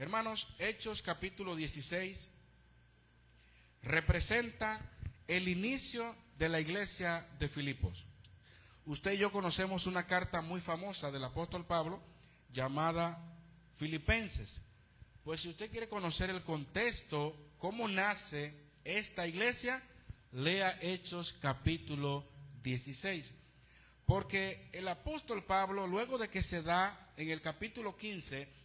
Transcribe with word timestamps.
Hermanos, 0.00 0.48
Hechos 0.58 1.02
capítulo 1.02 1.54
16 1.54 2.30
representa 3.82 4.80
el 5.28 5.46
inicio 5.46 6.16
de 6.38 6.48
la 6.48 6.58
iglesia 6.58 7.28
de 7.38 7.50
Filipos. 7.50 8.06
Usted 8.86 9.12
y 9.12 9.18
yo 9.18 9.30
conocemos 9.30 9.86
una 9.86 10.06
carta 10.06 10.40
muy 10.40 10.62
famosa 10.62 11.10
del 11.10 11.24
apóstol 11.24 11.66
Pablo 11.66 12.00
llamada 12.50 13.22
Filipenses. 13.76 14.62
Pues 15.22 15.42
si 15.42 15.50
usted 15.50 15.70
quiere 15.70 15.90
conocer 15.90 16.30
el 16.30 16.42
contexto, 16.44 17.36
cómo 17.58 17.86
nace 17.86 18.54
esta 18.84 19.26
iglesia, 19.26 19.82
lea 20.32 20.78
Hechos 20.80 21.34
capítulo 21.34 22.26
16. 22.62 23.34
Porque 24.06 24.70
el 24.72 24.88
apóstol 24.88 25.44
Pablo, 25.44 25.86
luego 25.86 26.16
de 26.16 26.30
que 26.30 26.42
se 26.42 26.62
da 26.62 27.12
en 27.18 27.28
el 27.28 27.42
capítulo 27.42 27.98
15 27.98 28.59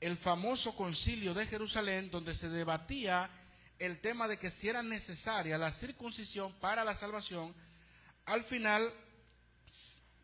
el 0.00 0.16
famoso 0.16 0.74
concilio 0.76 1.34
de 1.34 1.46
Jerusalén, 1.46 2.10
donde 2.10 2.34
se 2.34 2.48
debatía 2.48 3.30
el 3.78 4.00
tema 4.00 4.28
de 4.28 4.38
que 4.38 4.50
si 4.50 4.68
era 4.68 4.82
necesaria 4.82 5.58
la 5.58 5.72
circuncisión 5.72 6.52
para 6.60 6.84
la 6.84 6.94
salvación, 6.94 7.54
al 8.24 8.42
final 8.42 8.92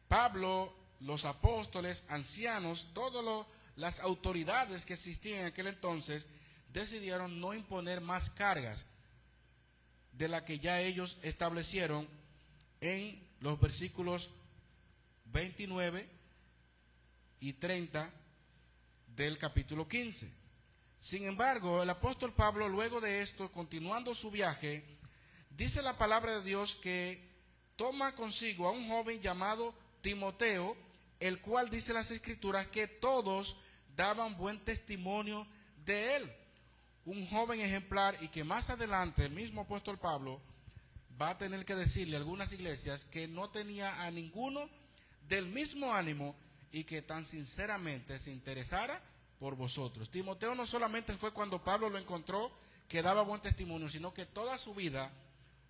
Pablo, 0.09 0.75
los 1.01 1.25
apóstoles, 1.25 2.05
ancianos, 2.09 2.89
todas 2.92 3.47
las 3.77 4.01
autoridades 4.01 4.84
que 4.84 4.95
existían 4.95 5.41
en 5.41 5.47
aquel 5.47 5.69
entonces, 5.69 6.27
decidieron 6.73 7.41
no 7.41 7.55
imponer 7.55 8.01
más 8.01 8.31
cargas 8.31 8.86
de 10.12 10.29
la 10.29 10.45
que 10.45 10.59
ya 10.59 10.81
ellos 10.81 11.19
establecieron 11.23 12.09
en 12.81 13.27
los 13.41 13.59
versículos 13.61 14.31
29 15.27 16.09
y 17.41 17.55
30 17.55 18.11
del 19.16 19.38
capítulo 19.38 19.86
15. 19.86 20.32
Sin 20.98 21.24
embargo, 21.24 21.82
el 21.82 21.91
apóstol 21.91 22.32
Pablo, 22.32 22.68
luego 22.68 23.00
de 23.00 23.22
esto, 23.22 23.50
continuando 23.50 24.14
su 24.14 24.30
viaje, 24.30 24.84
dice 25.50 25.82
la 25.82 25.98
palabra 25.98 26.38
de 26.38 26.44
Dios 26.44 26.77
que 26.77 27.30
toma 27.77 28.14
consigo 28.14 28.68
a 28.68 28.72
un 28.72 28.88
joven 28.88 29.20
llamado 29.20 29.74
Timoteo, 30.00 30.77
el 31.20 31.40
cual 31.40 31.70
dice 31.70 31.92
las 31.92 32.10
escrituras 32.10 32.68
que 32.68 32.86
todos 32.86 33.56
daban 33.96 34.36
buen 34.36 34.60
testimonio 34.64 35.46
de 35.84 36.16
él. 36.16 36.33
Un 37.05 37.27
joven 37.27 37.60
ejemplar 37.60 38.16
y 38.20 38.28
que 38.28 38.44
más 38.44 38.70
adelante 38.70 39.24
el 39.24 39.33
mismo 39.33 39.62
apóstol 39.62 39.98
Pablo 39.98 40.40
va 41.20 41.30
a 41.30 41.38
tener 41.38 41.64
que 41.64 41.74
decirle 41.74 42.16
a 42.16 42.20
algunas 42.20 42.52
iglesias 42.52 43.05
que 43.05 43.27
no 43.27 43.50
tenía 43.50 44.02
a 44.02 44.10
ninguno 44.10 44.68
del 45.28 45.46
mismo 45.46 45.92
ánimo 45.92 46.36
y 46.73 46.84
que 46.84 47.03
tan 47.03 47.25
sinceramente 47.25 48.19
se 48.19 48.33
interesara 48.33 49.01
por 49.39 49.55
vosotros. 49.56 50.11
Timoteo 50.11 50.55
no 50.55 50.67
solamente 50.67 51.12
fue 51.14 51.33
cuando 51.33 51.62
Pablo 51.62 51.91
lo 51.91 51.98
encontró 51.98 52.51
que 52.89 53.03
daba 53.03 53.23
buen 53.23 53.41
testimonio, 53.41 53.89
sino 53.89 54.12
que 54.12 54.27
toda 54.27 54.56
su 54.59 54.75
vida 54.75 55.11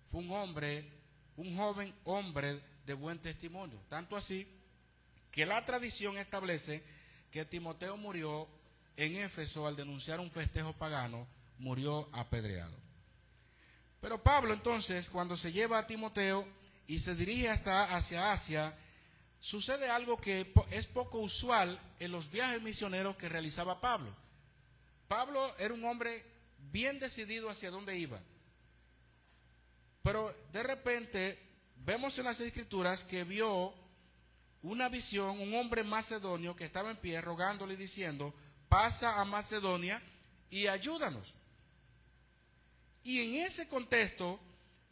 fue 0.09 0.21
un 0.21 0.31
hombre, 0.31 0.85
un 1.37 1.57
joven 1.57 1.93
hombre 2.05 2.61
de 2.85 2.93
buen 2.93 3.19
testimonio. 3.19 3.79
Tanto 3.89 4.15
así 4.15 4.47
que 5.31 5.45
la 5.45 5.63
tradición 5.65 6.17
establece 6.17 6.83
que 7.31 7.45
Timoteo 7.45 7.97
murió 7.97 8.47
en 8.95 9.15
Éfeso 9.15 9.67
al 9.67 9.75
denunciar 9.75 10.19
un 10.19 10.29
festejo 10.29 10.73
pagano, 10.73 11.27
murió 11.57 12.07
apedreado. 12.13 12.77
Pero 13.99 14.21
Pablo 14.21 14.53
entonces, 14.53 15.09
cuando 15.09 15.35
se 15.35 15.51
lleva 15.51 15.79
a 15.79 15.87
Timoteo 15.87 16.47
y 16.85 16.99
se 16.99 17.15
dirige 17.15 17.49
hasta 17.49 17.95
hacia 17.95 18.31
Asia, 18.31 18.77
sucede 19.43 19.89
algo 19.89 20.15
que 20.15 20.53
es 20.71 20.87
poco 20.87 21.19
usual 21.19 21.77
en 21.99 22.13
los 22.13 22.31
viajes 22.31 22.61
misioneros 22.61 23.17
que 23.17 23.27
realizaba 23.27 23.81
Pablo. 23.81 24.15
Pablo 25.09 25.53
era 25.57 25.73
un 25.73 25.83
hombre 25.83 26.23
bien 26.71 26.97
decidido 26.97 27.49
hacia 27.49 27.69
dónde 27.69 27.97
iba. 27.97 28.21
Pero 30.01 30.33
de 30.53 30.63
repente 30.63 31.37
vemos 31.75 32.17
en 32.17 32.23
las 32.23 32.39
escrituras 32.39 33.03
que 33.03 33.25
vio 33.25 33.73
una 34.61 34.87
visión, 34.87 35.41
un 35.41 35.53
hombre 35.55 35.83
macedonio 35.83 36.55
que 36.55 36.63
estaba 36.63 36.89
en 36.89 36.95
pie 36.95 37.19
rogándole 37.19 37.73
y 37.73 37.77
diciendo, 37.77 38.33
pasa 38.69 39.19
a 39.19 39.25
Macedonia 39.25 40.01
y 40.49 40.67
ayúdanos. 40.67 41.35
Y 43.03 43.19
en 43.19 43.45
ese 43.45 43.67
contexto 43.67 44.39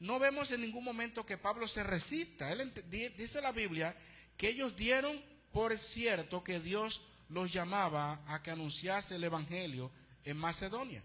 no 0.02 0.20
vemos 0.20 0.52
en 0.52 0.60
ningún 0.60 0.84
momento 0.84 1.26
que 1.26 1.38
Pablo 1.38 1.70
se 1.70 1.84
resista. 1.84 2.52
Él 2.52 2.74
dice 3.16 3.40
la 3.40 3.54
Biblia 3.54 3.96
que 4.38 4.50
ellos 4.50 4.76
dieron 4.76 5.22
por 5.52 5.78
cierto 5.78 6.44
que 6.44 6.60
Dios 6.60 7.02
los 7.30 7.52
llamaba 7.52 8.22
a 8.28 8.42
que 8.42 8.52
anunciase 8.52 9.16
el 9.16 9.24
Evangelio 9.24 9.92
en 10.24 10.38
Macedonia. 10.38 11.04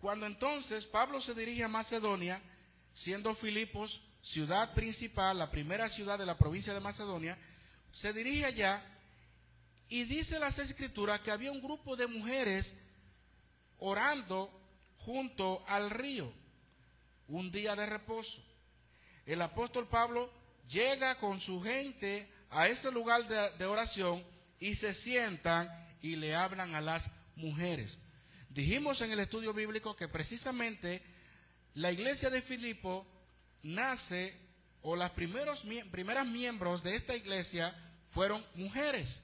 Cuando 0.00 0.26
entonces 0.26 0.86
Pablo 0.86 1.20
se 1.20 1.34
dirige 1.34 1.64
a 1.64 1.68
Macedonia, 1.68 2.40
siendo 2.92 3.34
Filipos 3.34 4.02
ciudad 4.22 4.74
principal, 4.74 5.38
la 5.38 5.50
primera 5.50 5.88
ciudad 5.88 6.18
de 6.18 6.26
la 6.26 6.38
provincia 6.38 6.74
de 6.74 6.80
Macedonia, 6.80 7.38
se 7.90 8.12
dirige 8.12 8.44
allá 8.44 8.82
y 9.88 10.04
dice 10.04 10.38
las 10.38 10.58
escrituras 10.58 11.20
que 11.20 11.30
había 11.30 11.52
un 11.52 11.62
grupo 11.62 11.96
de 11.96 12.06
mujeres 12.06 12.78
orando 13.78 14.50
junto 14.98 15.62
al 15.66 15.90
río, 15.90 16.32
un 17.28 17.50
día 17.52 17.74
de 17.76 17.86
reposo. 17.86 18.42
El 19.26 19.42
apóstol 19.42 19.86
Pablo 19.88 20.30
llega 20.68 21.18
con 21.18 21.40
su 21.40 21.62
gente 21.62 22.28
a 22.50 22.68
ese 22.68 22.90
lugar 22.90 23.26
de, 23.26 23.64
oración 23.64 24.24
y 24.60 24.74
se 24.74 24.94
sientan 24.94 25.68
y 26.00 26.16
le 26.16 26.34
hablan 26.34 26.74
a 26.74 26.80
las 26.80 27.10
mujeres. 27.36 27.98
Dijimos 28.48 29.00
en 29.02 29.10
el 29.10 29.20
estudio 29.20 29.52
bíblico 29.52 29.96
que 29.96 30.08
precisamente 30.08 31.02
la 31.74 31.90
iglesia 31.90 32.30
de 32.30 32.40
Filipo 32.40 33.06
nace, 33.62 34.40
o 34.82 34.96
las 34.96 35.10
primeros, 35.10 35.66
primeras 35.90 36.26
miembros 36.26 36.82
de 36.82 36.94
esta 36.94 37.16
iglesia 37.16 37.74
fueron 38.04 38.44
mujeres. 38.54 39.20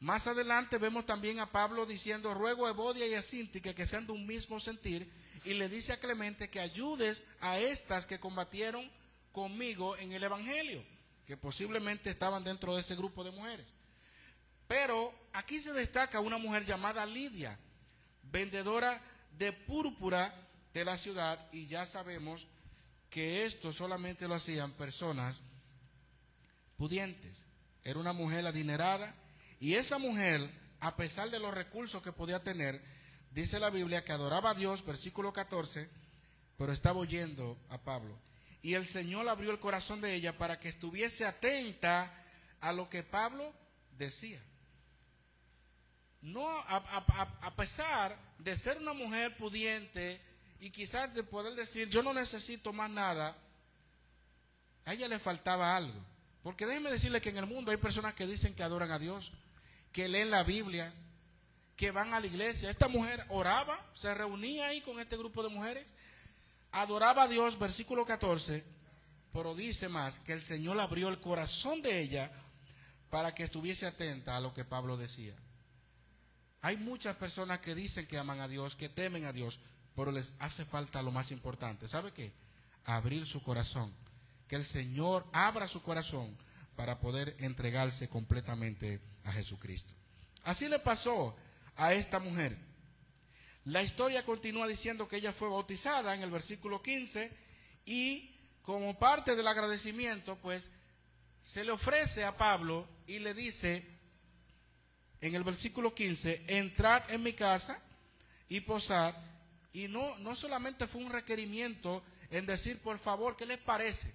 Más 0.00 0.26
adelante 0.26 0.78
vemos 0.78 1.06
también 1.06 1.38
a 1.38 1.52
Pablo 1.52 1.86
diciendo, 1.86 2.34
ruego 2.34 2.66
a 2.66 2.70
Evodia 2.70 3.06
y 3.06 3.14
a 3.14 3.22
Sintique 3.22 3.74
que 3.74 3.86
sean 3.86 4.06
de 4.06 4.12
un 4.12 4.26
mismo 4.26 4.58
sentir, 4.58 5.08
y 5.44 5.54
le 5.54 5.68
dice 5.68 5.92
a 5.92 6.00
Clemente 6.00 6.50
que 6.50 6.58
ayudes 6.58 7.22
a 7.40 7.58
estas 7.58 8.06
que 8.06 8.18
combatieron 8.18 8.90
conmigo 9.32 9.96
en 9.96 10.12
el 10.12 10.22
Evangelio, 10.22 10.84
que 11.26 11.36
posiblemente 11.36 12.10
estaban 12.10 12.44
dentro 12.44 12.74
de 12.74 12.82
ese 12.82 12.94
grupo 12.94 13.24
de 13.24 13.30
mujeres. 13.30 13.74
Pero 14.68 15.12
aquí 15.32 15.58
se 15.58 15.72
destaca 15.72 16.20
una 16.20 16.38
mujer 16.38 16.64
llamada 16.64 17.04
Lidia, 17.04 17.58
vendedora 18.22 19.02
de 19.36 19.52
púrpura 19.52 20.34
de 20.72 20.84
la 20.84 20.96
ciudad, 20.96 21.48
y 21.52 21.66
ya 21.66 21.86
sabemos 21.86 22.48
que 23.10 23.44
esto 23.44 23.72
solamente 23.72 24.28
lo 24.28 24.34
hacían 24.34 24.72
personas 24.72 25.40
pudientes. 26.76 27.46
Era 27.84 27.98
una 27.98 28.12
mujer 28.12 28.46
adinerada, 28.46 29.14
y 29.58 29.74
esa 29.74 29.98
mujer, 29.98 30.50
a 30.80 30.96
pesar 30.96 31.30
de 31.30 31.38
los 31.38 31.52
recursos 31.52 32.02
que 32.02 32.12
podía 32.12 32.42
tener, 32.42 32.82
dice 33.30 33.58
la 33.58 33.70
Biblia 33.70 34.04
que 34.04 34.12
adoraba 34.12 34.50
a 34.50 34.54
Dios, 34.54 34.84
versículo 34.84 35.32
14, 35.32 35.88
pero 36.56 36.72
estaba 36.72 37.00
oyendo 37.00 37.58
a 37.68 37.78
Pablo 37.78 38.18
y 38.62 38.74
el 38.74 38.86
Señor 38.86 39.28
abrió 39.28 39.50
el 39.50 39.58
corazón 39.58 40.00
de 40.00 40.14
ella 40.14 40.38
para 40.38 40.60
que 40.60 40.68
estuviese 40.68 41.26
atenta 41.26 42.14
a 42.60 42.72
lo 42.72 42.88
que 42.88 43.02
Pablo 43.02 43.52
decía. 43.98 44.40
No, 46.20 46.48
a, 46.48 47.52
pesar 47.56 48.16
de 48.38 48.56
ser 48.56 48.78
una 48.78 48.92
mujer 48.92 49.36
pudiente 49.36 50.20
y 50.60 50.70
quizás 50.70 51.12
de 51.12 51.24
poder 51.24 51.54
decir, 51.54 51.88
yo 51.88 52.04
no 52.04 52.14
necesito 52.14 52.72
más 52.72 52.88
nada, 52.88 53.36
a 54.84 54.92
ella 54.92 55.08
le 55.08 55.18
faltaba 55.18 55.76
algo. 55.76 56.00
Porque 56.44 56.64
déjenme 56.64 56.92
decirle 56.92 57.20
que 57.20 57.30
en 57.30 57.38
el 57.38 57.46
mundo 57.46 57.72
hay 57.72 57.76
personas 57.76 58.14
que 58.14 58.28
dicen 58.28 58.54
que 58.54 58.62
adoran 58.62 58.92
a 58.92 59.00
Dios, 59.00 59.32
que 59.90 60.08
leen 60.08 60.30
la 60.30 60.44
Biblia, 60.44 60.94
que 61.74 61.90
van 61.90 62.14
a 62.14 62.20
la 62.20 62.26
iglesia. 62.26 62.70
Esta 62.70 62.86
mujer 62.86 63.26
oraba, 63.28 63.84
se 63.94 64.14
reunía 64.14 64.68
ahí 64.68 64.80
con 64.82 65.00
este 65.00 65.16
grupo 65.16 65.42
de 65.42 65.48
mujeres 65.48 65.92
adoraba 66.72 67.24
a 67.24 67.28
Dios, 67.28 67.58
versículo 67.58 68.04
14, 68.04 68.64
pero 69.32 69.54
dice 69.54 69.88
más 69.88 70.18
que 70.18 70.32
el 70.32 70.40
Señor 70.40 70.80
abrió 70.80 71.08
el 71.08 71.20
corazón 71.20 71.82
de 71.82 72.00
ella 72.00 72.32
para 73.10 73.34
que 73.34 73.44
estuviese 73.44 73.86
atenta 73.86 74.36
a 74.36 74.40
lo 74.40 74.52
que 74.54 74.64
Pablo 74.64 74.96
decía. 74.96 75.34
Hay 76.62 76.76
muchas 76.76 77.16
personas 77.16 77.58
que 77.60 77.74
dicen 77.74 78.06
que 78.06 78.18
aman 78.18 78.40
a 78.40 78.48
Dios, 78.48 78.76
que 78.76 78.88
temen 78.88 79.24
a 79.24 79.32
Dios, 79.32 79.60
pero 79.94 80.12
les 80.12 80.34
hace 80.38 80.64
falta 80.64 81.02
lo 81.02 81.10
más 81.10 81.30
importante. 81.30 81.88
¿Sabe 81.88 82.12
qué? 82.12 82.32
Abrir 82.84 83.26
su 83.26 83.42
corazón. 83.42 83.92
Que 84.48 84.56
el 84.56 84.64
Señor 84.64 85.26
abra 85.32 85.66
su 85.66 85.82
corazón 85.82 86.36
para 86.76 87.00
poder 87.00 87.36
entregarse 87.38 88.08
completamente 88.08 89.00
a 89.24 89.32
Jesucristo. 89.32 89.92
Así 90.44 90.68
le 90.68 90.78
pasó 90.78 91.36
a 91.76 91.92
esta 91.94 92.18
mujer. 92.18 92.56
La 93.66 93.82
historia 93.82 94.24
continúa 94.24 94.66
diciendo 94.66 95.08
que 95.08 95.16
ella 95.16 95.32
fue 95.32 95.48
bautizada 95.48 96.14
en 96.14 96.22
el 96.22 96.30
versículo 96.30 96.82
15 96.82 97.30
y 97.84 98.34
como 98.62 98.98
parte 98.98 99.36
del 99.36 99.46
agradecimiento, 99.46 100.36
pues 100.36 100.70
se 101.42 101.64
le 101.64 101.70
ofrece 101.70 102.24
a 102.24 102.36
Pablo 102.36 102.88
y 103.06 103.20
le 103.20 103.34
dice, 103.34 103.84
en 105.20 105.34
el 105.34 105.44
versículo 105.44 105.94
15, 105.94 106.44
entrad 106.48 107.08
en 107.10 107.22
mi 107.22 107.32
casa 107.34 107.80
y 108.48 108.60
posad. 108.60 109.14
Y 109.72 109.88
no, 109.88 110.18
no 110.18 110.34
solamente 110.34 110.86
fue 110.86 111.02
un 111.02 111.12
requerimiento 111.12 112.02
en 112.30 112.46
decir, 112.46 112.78
por 112.80 112.98
favor, 112.98 113.36
¿qué 113.36 113.46
les 113.46 113.58
parece? 113.58 114.12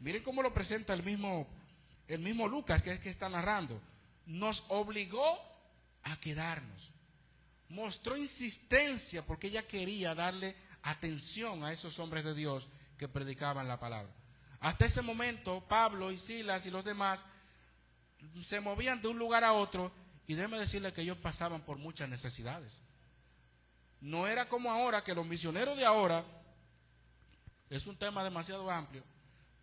Miren 0.00 0.22
cómo 0.22 0.42
lo 0.42 0.52
presenta 0.52 0.92
el 0.92 1.02
mismo, 1.02 1.46
el 2.08 2.20
mismo 2.20 2.46
Lucas, 2.46 2.82
que 2.82 2.92
es 2.92 3.00
que 3.00 3.08
está 3.08 3.28
narrando. 3.28 3.80
Nos 4.26 4.64
obligó 4.68 5.38
a 6.02 6.18
quedarnos. 6.20 6.92
Mostró 7.70 8.16
insistencia 8.16 9.24
porque 9.24 9.46
ella 9.48 9.66
quería 9.66 10.14
darle 10.14 10.56
atención 10.82 11.64
a 11.64 11.72
esos 11.72 11.98
hombres 11.98 12.24
de 12.24 12.34
Dios 12.34 12.68
que 12.98 13.08
predicaban 13.08 13.66
la 13.66 13.80
palabra. 13.80 14.12
Hasta 14.60 14.84
ese 14.84 15.02
momento, 15.02 15.64
Pablo 15.66 16.12
y 16.12 16.18
Silas 16.18 16.66
y 16.66 16.70
los 16.70 16.84
demás 16.84 17.26
se 18.42 18.60
movían 18.60 19.00
de 19.00 19.08
un 19.08 19.18
lugar 19.18 19.44
a 19.44 19.52
otro 19.52 19.90
y 20.26 20.34
déjeme 20.34 20.58
decirle 20.58 20.92
que 20.92 21.00
ellos 21.00 21.16
pasaban 21.16 21.62
por 21.62 21.78
muchas 21.78 22.08
necesidades. 22.08 22.82
No 24.00 24.26
era 24.26 24.48
como 24.48 24.70
ahora, 24.70 25.02
que 25.02 25.14
los 25.14 25.26
misioneros 25.26 25.76
de 25.76 25.84
ahora, 25.84 26.24
es 27.68 27.86
un 27.86 27.96
tema 27.96 28.24
demasiado 28.24 28.70
amplio, 28.70 29.04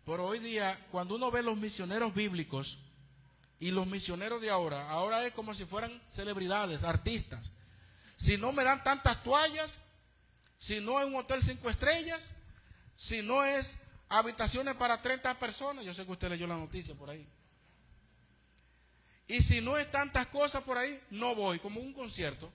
pero 0.04 0.26
hoy 0.26 0.38
día, 0.38 0.86
cuando 0.90 1.16
uno 1.16 1.30
ve 1.30 1.42
los 1.42 1.56
misioneros 1.56 2.14
bíblicos 2.14 2.78
y 3.60 3.70
los 3.70 3.86
misioneros 3.86 4.40
de 4.40 4.50
ahora, 4.50 4.88
ahora 4.90 5.26
es 5.26 5.32
como 5.32 5.54
si 5.54 5.64
fueran 5.64 6.00
celebridades, 6.08 6.84
artistas. 6.84 7.52
Si 8.18 8.36
no 8.36 8.52
me 8.52 8.64
dan 8.64 8.82
tantas 8.82 9.22
toallas, 9.22 9.78
si 10.58 10.80
no 10.80 11.00
es 11.00 11.06
un 11.06 11.14
hotel 11.14 11.40
cinco 11.40 11.70
estrellas, 11.70 12.34
si 12.96 13.22
no 13.22 13.44
es 13.44 13.78
habitaciones 14.08 14.74
para 14.74 15.00
30 15.00 15.38
personas, 15.38 15.84
yo 15.84 15.94
sé 15.94 16.04
que 16.04 16.12
usted 16.12 16.28
leyó 16.28 16.46
la 16.46 16.56
noticia 16.56 16.94
por 16.94 17.10
ahí. 17.10 17.26
Y 19.28 19.40
si 19.42 19.60
no 19.60 19.78
es 19.78 19.88
tantas 19.90 20.26
cosas 20.26 20.64
por 20.64 20.76
ahí, 20.76 21.00
no 21.10 21.34
voy, 21.34 21.60
como 21.60 21.80
un 21.80 21.92
concierto. 21.92 22.50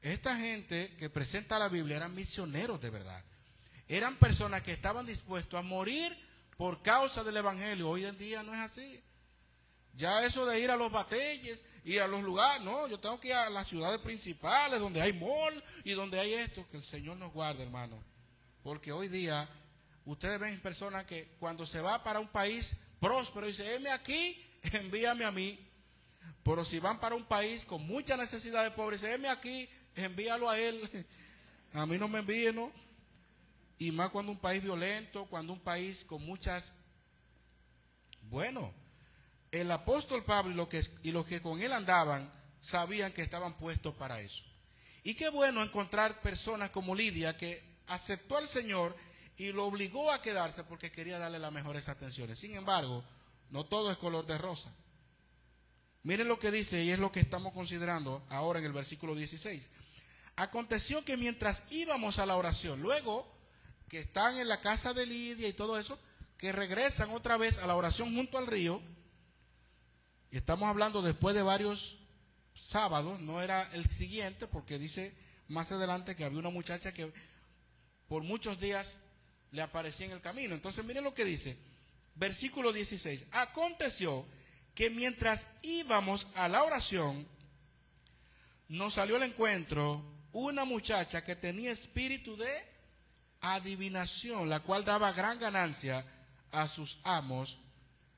Esta 0.00 0.36
gente 0.36 0.96
que 0.96 1.10
presenta 1.10 1.58
la 1.58 1.68
Biblia 1.68 1.96
eran 1.96 2.14
misioneros 2.14 2.80
de 2.80 2.90
verdad. 2.90 3.22
Eran 3.88 4.16
personas 4.16 4.62
que 4.62 4.72
estaban 4.72 5.04
dispuestos 5.04 5.58
a 5.58 5.62
morir 5.62 6.16
por 6.56 6.80
causa 6.80 7.22
del 7.22 7.36
Evangelio. 7.36 7.90
Hoy 7.90 8.06
en 8.06 8.16
día 8.16 8.42
no 8.42 8.54
es 8.54 8.60
así. 8.60 9.02
Ya 9.96 10.24
eso 10.24 10.44
de 10.44 10.60
ir 10.60 10.70
a 10.70 10.76
los 10.76 10.92
batalles 10.92 11.64
y 11.84 11.98
a 11.98 12.06
los 12.06 12.22
lugares, 12.22 12.62
no, 12.62 12.86
yo 12.86 13.00
tengo 13.00 13.18
que 13.18 13.28
ir 13.28 13.34
a 13.34 13.48
las 13.48 13.66
ciudades 13.66 14.00
principales 14.00 14.78
donde 14.78 15.00
hay 15.00 15.12
mall 15.12 15.62
y 15.84 15.92
donde 15.92 16.20
hay 16.20 16.34
esto. 16.34 16.66
Que 16.70 16.76
el 16.76 16.82
Señor 16.82 17.16
nos 17.16 17.32
guarde, 17.32 17.62
hermano. 17.62 17.96
Porque 18.62 18.92
hoy 18.92 19.08
día 19.08 19.48
ustedes 20.04 20.38
ven 20.38 20.60
personas 20.60 21.06
que 21.06 21.36
cuando 21.38 21.64
se 21.64 21.80
va 21.80 22.04
para 22.04 22.20
un 22.20 22.28
país 22.28 22.76
próspero 23.00 23.46
dice, 23.46 23.74
heme 23.74 23.90
aquí 23.90 24.42
envíame 24.72 25.24
a 25.24 25.30
mí. 25.30 25.58
Pero 26.42 26.64
si 26.64 26.78
van 26.78 27.00
para 27.00 27.14
un 27.14 27.24
país 27.24 27.64
con 27.64 27.86
mucha 27.86 28.16
necesidad 28.16 28.62
de 28.62 28.70
pobreza, 28.70 29.12
heme 29.12 29.28
aquí, 29.28 29.68
envíalo 29.94 30.48
a 30.48 30.58
él. 30.58 31.06
A 31.72 31.84
mí 31.84 31.98
no 31.98 32.08
me 32.08 32.20
envíe, 32.20 32.52
¿no? 32.54 32.72
Y 33.76 33.90
más 33.90 34.08
cuando 34.08 34.32
un 34.32 34.38
país 34.38 34.62
violento, 34.62 35.26
cuando 35.26 35.52
un 35.52 35.60
país 35.60 36.04
con 36.04 36.24
muchas... 36.24 36.72
Bueno, 38.22 38.72
el 39.60 39.70
apóstol 39.70 40.24
Pablo 40.24 40.52
y, 40.52 40.54
lo 40.54 40.68
que, 40.68 40.82
y 41.02 41.12
los 41.12 41.26
que 41.26 41.40
con 41.40 41.60
él 41.60 41.72
andaban 41.72 42.32
sabían 42.60 43.12
que 43.12 43.22
estaban 43.22 43.56
puestos 43.56 43.94
para 43.94 44.20
eso. 44.20 44.44
Y 45.02 45.14
qué 45.14 45.28
bueno 45.28 45.62
encontrar 45.62 46.20
personas 46.20 46.70
como 46.70 46.94
Lidia 46.94 47.36
que 47.36 47.62
aceptó 47.86 48.36
al 48.36 48.48
Señor 48.48 48.96
y 49.36 49.52
lo 49.52 49.66
obligó 49.66 50.10
a 50.10 50.22
quedarse 50.22 50.64
porque 50.64 50.90
quería 50.90 51.18
darle 51.18 51.38
las 51.38 51.52
mejores 51.52 51.88
atenciones. 51.88 52.38
Sin 52.38 52.54
embargo, 52.54 53.04
no 53.50 53.64
todo 53.64 53.90
es 53.90 53.98
color 53.98 54.26
de 54.26 54.38
rosa. 54.38 54.74
Miren 56.02 56.28
lo 56.28 56.38
que 56.38 56.50
dice 56.50 56.82
y 56.82 56.90
es 56.90 56.98
lo 56.98 57.12
que 57.12 57.20
estamos 57.20 57.52
considerando 57.52 58.24
ahora 58.30 58.58
en 58.58 58.64
el 58.64 58.72
versículo 58.72 59.14
16. 59.14 59.68
Aconteció 60.36 61.04
que 61.04 61.16
mientras 61.16 61.64
íbamos 61.70 62.18
a 62.18 62.26
la 62.26 62.36
oración, 62.36 62.80
luego 62.80 63.26
que 63.88 64.00
están 64.00 64.38
en 64.38 64.48
la 64.48 64.60
casa 64.60 64.92
de 64.92 65.06
Lidia 65.06 65.48
y 65.48 65.52
todo 65.52 65.78
eso, 65.78 65.98
que 66.38 66.52
regresan 66.52 67.10
otra 67.10 67.36
vez 67.36 67.58
a 67.58 67.66
la 67.66 67.74
oración 67.74 68.14
junto 68.14 68.38
al 68.38 68.46
río, 68.46 68.80
y 70.30 70.36
estamos 70.36 70.68
hablando 70.68 71.02
después 71.02 71.34
de 71.34 71.42
varios 71.42 71.98
sábados, 72.54 73.20
no 73.20 73.42
era 73.42 73.70
el 73.72 73.88
siguiente, 73.90 74.46
porque 74.46 74.78
dice 74.78 75.14
más 75.48 75.70
adelante 75.72 76.16
que 76.16 76.24
había 76.24 76.38
una 76.38 76.50
muchacha 76.50 76.92
que 76.92 77.12
por 78.08 78.22
muchos 78.22 78.58
días 78.58 78.98
le 79.52 79.62
aparecía 79.62 80.06
en 80.06 80.12
el 80.12 80.20
camino. 80.20 80.54
Entonces 80.54 80.84
miren 80.84 81.04
lo 81.04 81.14
que 81.14 81.24
dice, 81.24 81.56
versículo 82.14 82.72
16, 82.72 83.26
aconteció 83.32 84.26
que 84.74 84.90
mientras 84.90 85.48
íbamos 85.62 86.26
a 86.34 86.48
la 86.48 86.62
oración, 86.62 87.26
nos 88.68 88.94
salió 88.94 89.16
al 89.16 89.22
encuentro 89.22 90.04
una 90.32 90.64
muchacha 90.64 91.24
que 91.24 91.36
tenía 91.36 91.70
espíritu 91.70 92.36
de 92.36 92.50
adivinación, 93.40 94.48
la 94.48 94.60
cual 94.60 94.84
daba 94.84 95.12
gran 95.12 95.38
ganancia 95.38 96.04
a 96.50 96.68
sus 96.68 97.00
amos 97.04 97.58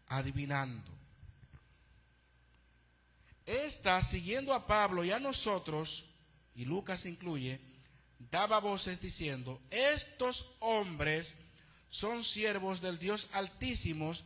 adivinando. 0.08 0.97
Esta, 3.48 4.02
siguiendo 4.02 4.52
a 4.52 4.66
Pablo 4.66 5.04
y 5.04 5.10
a 5.10 5.18
nosotros, 5.18 6.04
y 6.54 6.66
Lucas 6.66 7.06
incluye, 7.06 7.58
daba 8.30 8.60
voces 8.60 9.00
diciendo, 9.00 9.58
estos 9.70 10.54
hombres 10.60 11.32
son 11.88 12.24
siervos 12.24 12.82
del 12.82 12.98
Dios 12.98 13.30
altísimos, 13.32 14.24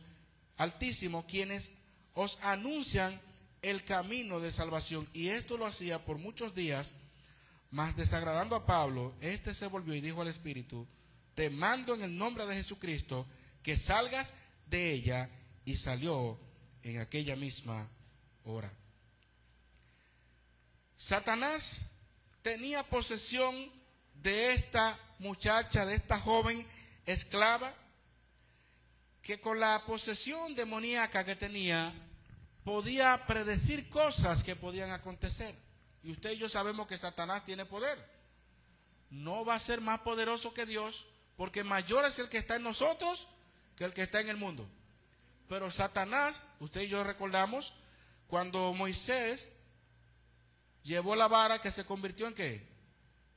altísimo, 0.57 1.25
quienes 1.25 1.71
os 2.13 2.37
anuncian 2.41 3.21
el 3.61 3.85
camino 3.85 4.41
de 4.41 4.51
salvación. 4.51 5.07
Y 5.13 5.29
esto 5.29 5.55
lo 5.55 5.65
hacía 5.65 6.03
por 6.03 6.17
muchos 6.17 6.53
días, 6.53 6.93
mas 7.71 7.95
desagradando 7.95 8.57
a 8.57 8.65
Pablo, 8.65 9.13
éste 9.21 9.53
se 9.53 9.67
volvió 9.67 9.95
y 9.95 10.01
dijo 10.01 10.21
al 10.21 10.27
Espíritu, 10.27 10.85
te 11.33 11.49
mando 11.49 11.95
en 11.95 12.01
el 12.01 12.17
nombre 12.17 12.45
de 12.45 12.55
Jesucristo 12.55 13.25
que 13.63 13.77
salgas 13.77 14.33
de 14.67 14.91
ella, 14.91 15.29
y 15.63 15.77
salió 15.77 16.37
en 16.81 16.99
aquella 16.99 17.37
misma 17.37 17.87
hora. 18.43 18.82
Satanás 20.95 21.85
tenía 22.41 22.83
posesión 22.83 23.71
de 24.15 24.53
esta 24.53 24.99
muchacha, 25.19 25.85
de 25.85 25.95
esta 25.95 26.19
joven 26.19 26.67
esclava, 27.05 27.73
que 29.21 29.39
con 29.39 29.59
la 29.59 29.85
posesión 29.85 30.53
demoníaca 30.53 31.23
que 31.23 31.35
tenía, 31.35 31.93
podía 32.63 33.25
predecir 33.25 33.89
cosas 33.89 34.43
que 34.43 34.55
podían 34.55 34.91
acontecer. 34.91 35.55
Y 36.03 36.11
usted 36.11 36.31
y 36.31 36.37
yo 36.37 36.49
sabemos 36.49 36.87
que 36.87 36.97
Satanás 36.97 37.45
tiene 37.45 37.65
poder. 37.65 37.97
No 39.09 39.45
va 39.45 39.55
a 39.55 39.59
ser 39.59 39.79
más 39.79 39.99
poderoso 39.99 40.53
que 40.53 40.65
Dios, 40.65 41.07
porque 41.37 41.63
mayor 41.63 42.05
es 42.05 42.19
el 42.19 42.29
que 42.29 42.37
está 42.37 42.57
en 42.57 42.63
nosotros 42.63 43.27
que 43.77 43.85
el 43.85 43.93
que 43.93 44.03
está 44.03 44.19
en 44.19 44.29
el 44.29 44.37
mundo. 44.37 44.67
Pero 45.47 45.71
Satanás, 45.71 46.43
usted 46.59 46.81
y 46.81 46.87
yo 46.87 47.03
recordamos, 47.03 47.73
cuando 48.27 48.73
Moisés 48.73 49.52
llevó 50.83 51.15
la 51.15 51.27
vara 51.27 51.61
que 51.61 51.71
se 51.71 51.85
convirtió 51.85 52.27
en 52.27 52.33
qué? 52.33 52.67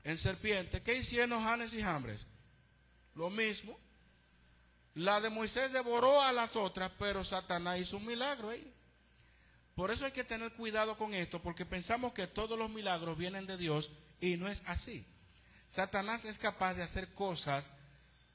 En 0.04 0.18
serpiente. 0.18 0.82
¿Qué 0.82 0.94
hicieron 0.94 1.42
Janes 1.42 1.74
y 1.74 1.82
Jambres? 1.82 2.26
Lo 3.14 3.30
mismo. 3.30 3.78
La 4.94 5.20
de 5.20 5.30
Moisés 5.30 5.72
devoró 5.72 6.22
a 6.22 6.32
las 6.32 6.56
otras, 6.56 6.90
pero 6.98 7.22
Satanás 7.22 7.78
hizo 7.78 7.98
un 7.98 8.06
milagro 8.06 8.50
ahí. 8.50 8.72
Por 9.74 9.90
eso 9.90 10.06
hay 10.06 10.12
que 10.12 10.24
tener 10.24 10.52
cuidado 10.52 10.96
con 10.96 11.12
esto, 11.12 11.42
porque 11.42 11.66
pensamos 11.66 12.14
que 12.14 12.26
todos 12.26 12.58
los 12.58 12.70
milagros 12.70 13.18
vienen 13.18 13.46
de 13.46 13.58
Dios 13.58 13.90
y 14.20 14.36
no 14.36 14.48
es 14.48 14.62
así. 14.66 15.06
Satanás 15.68 16.24
es 16.24 16.38
capaz 16.38 16.74
de 16.74 16.82
hacer 16.82 17.12
cosas 17.12 17.72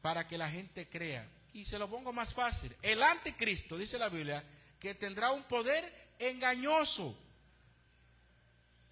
para 0.01 0.27
que 0.27 0.38
la 0.38 0.50
gente 0.50 0.88
crea. 0.88 1.27
Y 1.53 1.65
se 1.65 1.80
lo 1.80 1.89
pongo 1.89 2.13
más 2.13 2.34
fácil. 2.34 2.75
El 2.82 3.01
anticristo, 3.01 3.77
dice 3.77 3.98
la 3.98 4.10
Biblia, 4.10 4.44
que 4.80 4.94
tendrá 4.94 5.32
un 5.32 5.44
poder 5.44 6.13
engañoso 6.20 7.18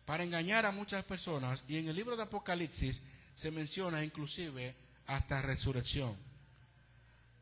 para 0.10 0.24
engañar 0.24 0.66
a 0.66 0.72
muchas 0.72 1.06
personas. 1.06 1.64
Y 1.68 1.78
en 1.78 1.88
el 1.88 1.96
libro 1.96 2.18
de 2.18 2.24
Apocalipsis 2.24 3.00
se 3.36 3.52
menciona 3.52 4.04
inclusive 4.04 4.74
hasta 5.06 5.40
resurrección. 5.40 6.18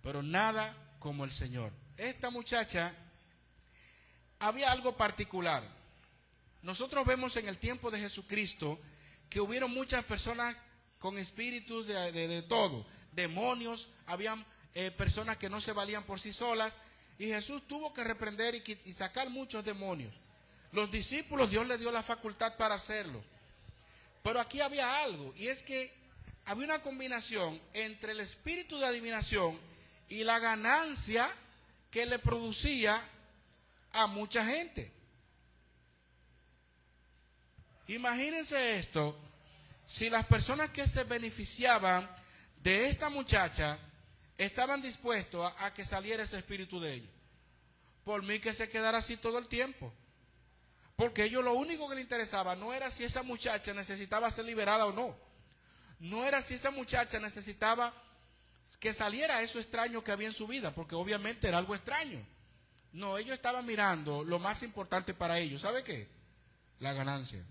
Pero 0.04 0.22
nada 0.22 0.76
como 1.00 1.24
el 1.24 1.32
Señor. 1.32 1.72
Esta 1.96 2.30
muchacha 2.30 2.94
había 4.40 4.70
algo 4.70 4.98
particular. 4.98 5.64
Nosotros 6.62 7.06
vemos 7.06 7.38
en 7.38 7.48
el 7.48 7.58
tiempo 7.58 7.90
de 7.90 8.02
Jesucristo 8.02 8.78
que 9.30 9.40
hubieron 9.40 9.74
muchas 9.74 10.04
personas 10.04 10.54
con 11.00 11.18
espíritus 11.18 11.88
de, 11.88 12.44
todo, 12.50 12.86
demonios, 13.14 13.92
habían 14.08 14.46
eh, 14.74 14.92
personas 14.92 15.38
que 15.38 15.50
no 15.50 15.62
se 15.62 15.72
valían 15.72 16.04
por 16.04 16.20
sí 16.20 16.34
solas, 16.34 16.78
y 17.18 17.28
Jesús 17.28 17.66
tuvo 17.66 17.94
que 17.94 18.04
reprender 18.04 18.62
y 18.84 18.92
sacar 18.92 19.30
muchos 19.30 19.64
demonios. 19.64 20.14
Los 20.78 20.92
discípulos, 20.92 21.50
Dios 21.50 21.66
les 21.66 21.80
dio 21.80 21.92
la 21.92 22.04
facultad 22.04 22.56
para 22.56 22.76
hacerlo. 22.76 23.24
Pero 24.22 24.40
aquí 24.40 24.62
había 24.62 25.02
algo, 25.02 25.34
y 25.36 25.48
es 25.48 25.64
que 25.64 25.92
había 26.46 26.66
una 26.66 26.84
combinación 26.84 27.60
entre 27.74 28.12
el 28.12 28.20
espíritu 28.20 28.78
de 28.78 28.86
adivinación 28.86 29.60
y 30.08 30.24
la 30.24 30.38
ganancia 30.38 31.34
que 31.90 32.06
le 32.06 32.20
producía 32.20 33.02
a 33.92 34.06
mucha 34.06 34.46
gente. 34.46 34.92
Imagínense 37.88 38.78
esto, 38.78 39.18
si 39.88 40.12
las 40.12 40.28
personas 40.28 40.70
que 40.70 40.86
se 40.86 41.04
beneficiaban 41.06 42.08
de 42.62 42.88
esta 42.88 43.10
muchacha 43.10 43.80
estaban 44.38 44.80
dispuestos 44.80 45.52
a, 45.58 45.74
que 45.74 45.84
saliera 45.84 46.22
ese 46.22 46.38
espíritu 46.38 46.80
de 46.80 46.94
ella. 46.94 47.10
Por 48.06 48.22
mí 48.22 48.38
que 48.38 48.54
se 48.54 48.70
quedara 48.70 49.00
así 49.00 49.18
todo 49.18 49.40
el 49.40 49.48
tiempo. 49.48 49.92
Porque 50.98 51.26
ellos 51.26 51.44
lo 51.44 51.54
único 51.54 51.88
que 51.88 51.94
les 51.96 52.04
interesaba 52.04 52.56
no 52.56 52.74
era 52.74 52.90
si 52.90 53.04
esa 53.04 53.22
muchacha 53.22 53.72
necesitaba 53.72 54.32
ser 54.32 54.46
liberada 54.46 54.88
o 54.88 54.92
no. 54.92 55.16
No 56.00 56.26
era 56.26 56.42
si 56.42 56.56
esa 56.56 56.72
muchacha 56.72 57.20
necesitaba 57.20 57.94
que 58.80 58.96
saliera 58.96 59.44
eso 59.44 59.60
extraño 59.60 60.04
que 60.04 60.12
había 60.12 60.28
en 60.28 60.34
su 60.34 60.48
vida, 60.48 60.74
porque 60.74 60.96
obviamente 60.96 61.48
era 61.48 61.60
algo 61.60 61.76
extraño. 61.76 62.26
No, 62.94 63.20
ellos 63.20 63.36
estaban 63.36 63.64
mirando 63.64 64.24
lo 64.24 64.40
más 64.40 64.64
importante 64.64 65.14
para 65.14 65.38
ellos. 65.38 65.62
¿Sabe 65.62 65.84
qué? 65.84 66.10
La 66.80 66.94
ganancia. 66.94 67.46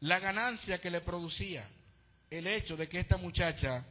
La 0.00 0.18
ganancia 0.18 0.78
que 0.78 0.90
le 0.90 1.00
producía 1.00 1.66
el 2.28 2.46
hecho 2.46 2.76
de 2.76 2.90
que 2.90 3.00
esta 3.00 3.16
muchacha 3.16 3.86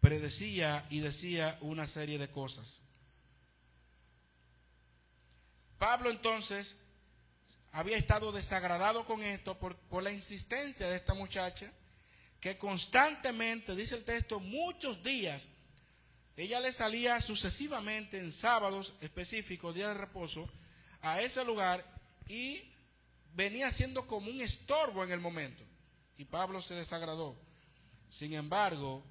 predecía 0.00 0.84
y 0.90 0.98
decía 0.98 1.58
una 1.60 1.86
serie 1.86 2.18
de 2.18 2.28
cosas. 2.28 2.80
Pablo 5.78 6.10
entonces 6.10 6.76
había 7.72 7.96
estado 7.96 8.32
desagradado 8.32 9.04
con 9.04 9.22
esto 9.22 9.58
por, 9.58 9.76
por, 9.76 10.02
la 10.02 10.10
insistencia 10.12 10.88
de 10.88 10.96
esta 10.96 11.14
muchacha, 11.14 11.72
que 12.40 12.56
constantemente, 12.56 13.74
dice 13.74 13.96
el 13.96 14.04
texto, 14.04 14.40
muchos 14.40 15.02
días, 15.02 15.48
ella 16.36 16.60
le 16.60 16.72
salía 16.72 17.20
sucesivamente 17.20 18.18
en 18.18 18.30
sábados 18.30 18.94
específicos, 19.00 19.74
días 19.74 19.88
de 19.88 19.94
reposo, 19.94 20.48
a 21.02 21.20
ese 21.20 21.44
lugar 21.44 21.84
y 22.28 22.62
venía 23.34 23.72
siendo 23.72 24.06
como 24.06 24.30
un 24.30 24.40
estorbo 24.40 25.04
en 25.04 25.12
el 25.12 25.20
momento. 25.20 25.64
Y 26.16 26.24
Pablo 26.24 26.60
se 26.60 26.74
desagradó. 26.74 27.36
Sin 28.08 28.34
embargo, 28.34 29.04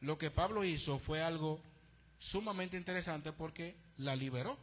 lo 0.00 0.18
que 0.18 0.30
Pablo 0.30 0.64
hizo 0.64 0.98
fue 0.98 1.22
algo 1.22 1.60
sumamente 2.18 2.76
interesante 2.76 3.32
porque 3.32 3.76
la 3.96 4.16
liberó. 4.16 4.58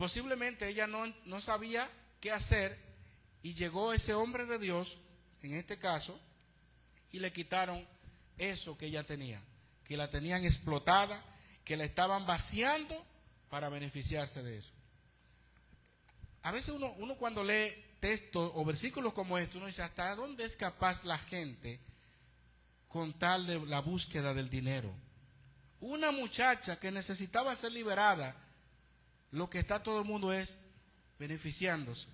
Posiblemente 0.00 0.66
ella 0.66 0.86
no, 0.86 1.12
no 1.26 1.42
sabía 1.42 1.86
qué 2.22 2.32
hacer 2.32 2.78
y 3.42 3.52
llegó 3.52 3.92
ese 3.92 4.14
hombre 4.14 4.46
de 4.46 4.58
Dios, 4.58 4.96
en 5.42 5.52
este 5.52 5.78
caso, 5.78 6.18
y 7.12 7.18
le 7.18 7.34
quitaron 7.34 7.86
eso 8.38 8.78
que 8.78 8.86
ella 8.86 9.04
tenía, 9.04 9.42
que 9.84 9.98
la 9.98 10.08
tenían 10.08 10.42
explotada, 10.42 11.22
que 11.66 11.76
la 11.76 11.84
estaban 11.84 12.24
vaciando 12.24 12.96
para 13.50 13.68
beneficiarse 13.68 14.42
de 14.42 14.56
eso. 14.56 14.72
A 16.44 16.50
veces 16.50 16.74
uno, 16.74 16.94
uno 16.96 17.16
cuando 17.16 17.44
lee 17.44 17.74
textos 18.00 18.52
o 18.54 18.64
versículos 18.64 19.12
como 19.12 19.36
estos, 19.36 19.56
uno 19.56 19.66
dice, 19.66 19.82
¿hasta 19.82 20.14
dónde 20.14 20.44
es 20.44 20.56
capaz 20.56 21.04
la 21.04 21.18
gente 21.18 21.78
con 22.88 23.12
tal 23.18 23.46
de 23.46 23.66
la 23.66 23.80
búsqueda 23.80 24.32
del 24.32 24.48
dinero? 24.48 24.94
Una 25.78 26.10
muchacha 26.10 26.80
que 26.80 26.90
necesitaba 26.90 27.54
ser 27.54 27.72
liberada, 27.72 28.34
lo 29.30 29.48
que 29.48 29.58
está 29.58 29.82
todo 29.82 30.00
el 30.00 30.04
mundo 30.04 30.32
es 30.32 30.56
beneficiándose. 31.18 32.08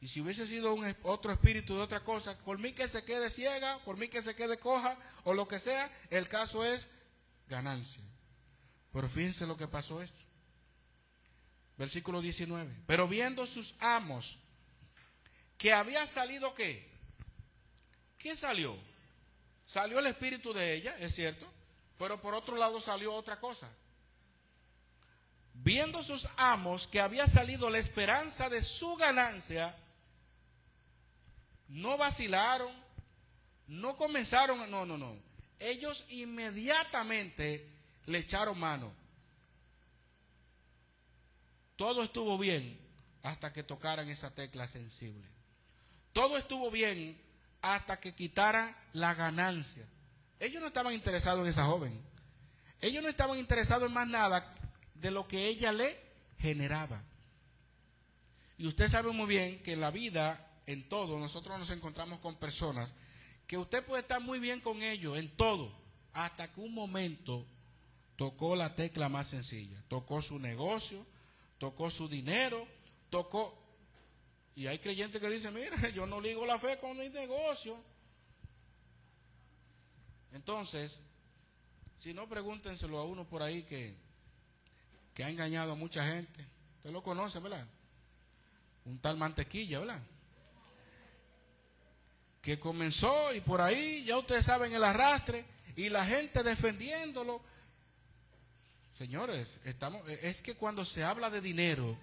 Y 0.00 0.08
si 0.08 0.20
hubiese 0.20 0.46
sido 0.46 0.74
un, 0.74 0.94
otro 1.02 1.32
espíritu 1.32 1.76
de 1.76 1.82
otra 1.82 2.04
cosa, 2.04 2.38
por 2.38 2.58
mí 2.58 2.72
que 2.72 2.88
se 2.88 3.04
quede 3.04 3.30
ciega, 3.30 3.78
por 3.84 3.96
mí 3.96 4.08
que 4.08 4.22
se 4.22 4.34
quede 4.34 4.58
coja 4.58 4.98
o 5.24 5.32
lo 5.32 5.48
que 5.48 5.58
sea, 5.58 5.90
el 6.10 6.28
caso 6.28 6.64
es 6.64 6.90
ganancia. 7.48 8.02
Pero 8.92 9.08
fíjense 9.08 9.46
lo 9.46 9.56
que 9.56 9.66
pasó 9.66 10.02
esto. 10.02 10.20
Versículo 11.76 12.20
19. 12.20 12.82
Pero 12.86 13.08
viendo 13.08 13.46
sus 13.46 13.74
amos 13.80 14.38
que 15.56 15.72
había 15.72 16.06
salido 16.06 16.54
qué? 16.54 16.92
¿Qué 18.18 18.36
salió? 18.36 18.76
Salió 19.66 19.98
el 19.98 20.06
espíritu 20.06 20.52
de 20.52 20.74
ella, 20.74 20.96
es 20.98 21.14
cierto, 21.14 21.50
pero 21.98 22.20
por 22.20 22.34
otro 22.34 22.56
lado 22.56 22.80
salió 22.80 23.14
otra 23.14 23.40
cosa. 23.40 23.70
Viendo 25.54 26.02
sus 26.02 26.28
amos 26.36 26.86
que 26.86 27.00
había 27.00 27.26
salido 27.26 27.70
la 27.70 27.78
esperanza 27.78 28.48
de 28.50 28.60
su 28.60 28.96
ganancia, 28.96 29.74
no 31.68 31.96
vacilaron, 31.96 32.72
no 33.66 33.96
comenzaron, 33.96 34.70
no, 34.70 34.84
no, 34.84 34.98
no. 34.98 35.16
Ellos 35.58 36.04
inmediatamente 36.10 37.70
le 38.06 38.18
echaron 38.18 38.58
mano 38.58 39.04
todo 41.76 42.02
estuvo 42.02 42.38
bien 42.38 42.78
hasta 43.22 43.52
que 43.52 43.62
tocaran 43.62 44.08
esa 44.08 44.30
tecla 44.30 44.66
sensible. 44.66 45.26
Todo 46.12 46.36
estuvo 46.36 46.70
bien 46.70 47.20
hasta 47.62 47.98
que 47.98 48.14
quitaran 48.14 48.76
la 48.92 49.14
ganancia. 49.14 49.84
Ellos 50.38 50.60
no 50.60 50.68
estaban 50.68 50.92
interesados 50.92 51.40
en 51.40 51.48
esa 51.48 51.64
joven. 51.64 52.00
Ellos 52.80 53.02
no 53.02 53.08
estaban 53.08 53.38
interesados 53.38 53.88
en 53.88 53.94
más 53.94 54.06
nada 54.06 54.54
de 55.04 55.10
lo 55.10 55.28
que 55.28 55.48
ella 55.48 55.70
le 55.70 56.00
generaba. 56.38 57.04
Y 58.56 58.66
usted 58.66 58.88
sabe 58.88 59.12
muy 59.12 59.26
bien 59.26 59.62
que 59.62 59.74
en 59.74 59.82
la 59.82 59.90
vida, 59.90 60.62
en 60.64 60.88
todo, 60.88 61.18
nosotros 61.18 61.58
nos 61.58 61.68
encontramos 61.68 62.20
con 62.20 62.36
personas 62.36 62.94
que 63.46 63.58
usted 63.58 63.84
puede 63.84 64.00
estar 64.00 64.22
muy 64.22 64.38
bien 64.38 64.60
con 64.60 64.82
ellos 64.82 65.18
en 65.18 65.28
todo, 65.36 65.70
hasta 66.14 66.50
que 66.50 66.58
un 66.58 66.72
momento 66.72 67.46
tocó 68.16 68.56
la 68.56 68.74
tecla 68.74 69.10
más 69.10 69.28
sencilla, 69.28 69.84
tocó 69.88 70.22
su 70.22 70.38
negocio, 70.38 71.04
tocó 71.58 71.90
su 71.90 72.08
dinero, 72.08 72.66
tocó... 73.10 73.62
Y 74.56 74.68
hay 74.68 74.78
creyentes 74.78 75.20
que 75.20 75.28
dicen, 75.28 75.52
mira, 75.52 75.90
yo 75.94 76.06
no 76.06 76.18
ligo 76.18 76.46
la 76.46 76.58
fe 76.58 76.78
con 76.78 76.96
mi 76.96 77.10
negocio. 77.10 77.76
Entonces, 80.32 81.02
si 81.98 82.14
no, 82.14 82.26
pregúntenselo 82.26 82.98
a 82.98 83.04
uno 83.04 83.28
por 83.28 83.42
ahí 83.42 83.64
que, 83.64 84.02
que 85.14 85.24
ha 85.24 85.30
engañado 85.30 85.72
a 85.72 85.76
mucha 85.76 86.04
gente. 86.04 86.44
Usted 86.76 86.90
lo 86.90 87.02
conoce, 87.02 87.38
¿verdad? 87.38 87.66
Un 88.84 88.98
tal 88.98 89.16
mantequilla, 89.16 89.78
¿verdad? 89.78 90.02
Que 92.42 92.58
comenzó 92.58 93.32
y 93.32 93.40
por 93.40 93.60
ahí 93.60 94.04
ya 94.04 94.18
ustedes 94.18 94.44
saben 94.44 94.74
el 94.74 94.84
arrastre 94.84 95.46
y 95.76 95.88
la 95.88 96.04
gente 96.04 96.42
defendiéndolo 96.42 97.40
Señores, 98.96 99.58
estamos, 99.64 100.08
es 100.08 100.40
que 100.40 100.54
cuando 100.54 100.84
se 100.84 101.02
habla 101.02 101.28
de 101.28 101.40
dinero, 101.40 101.98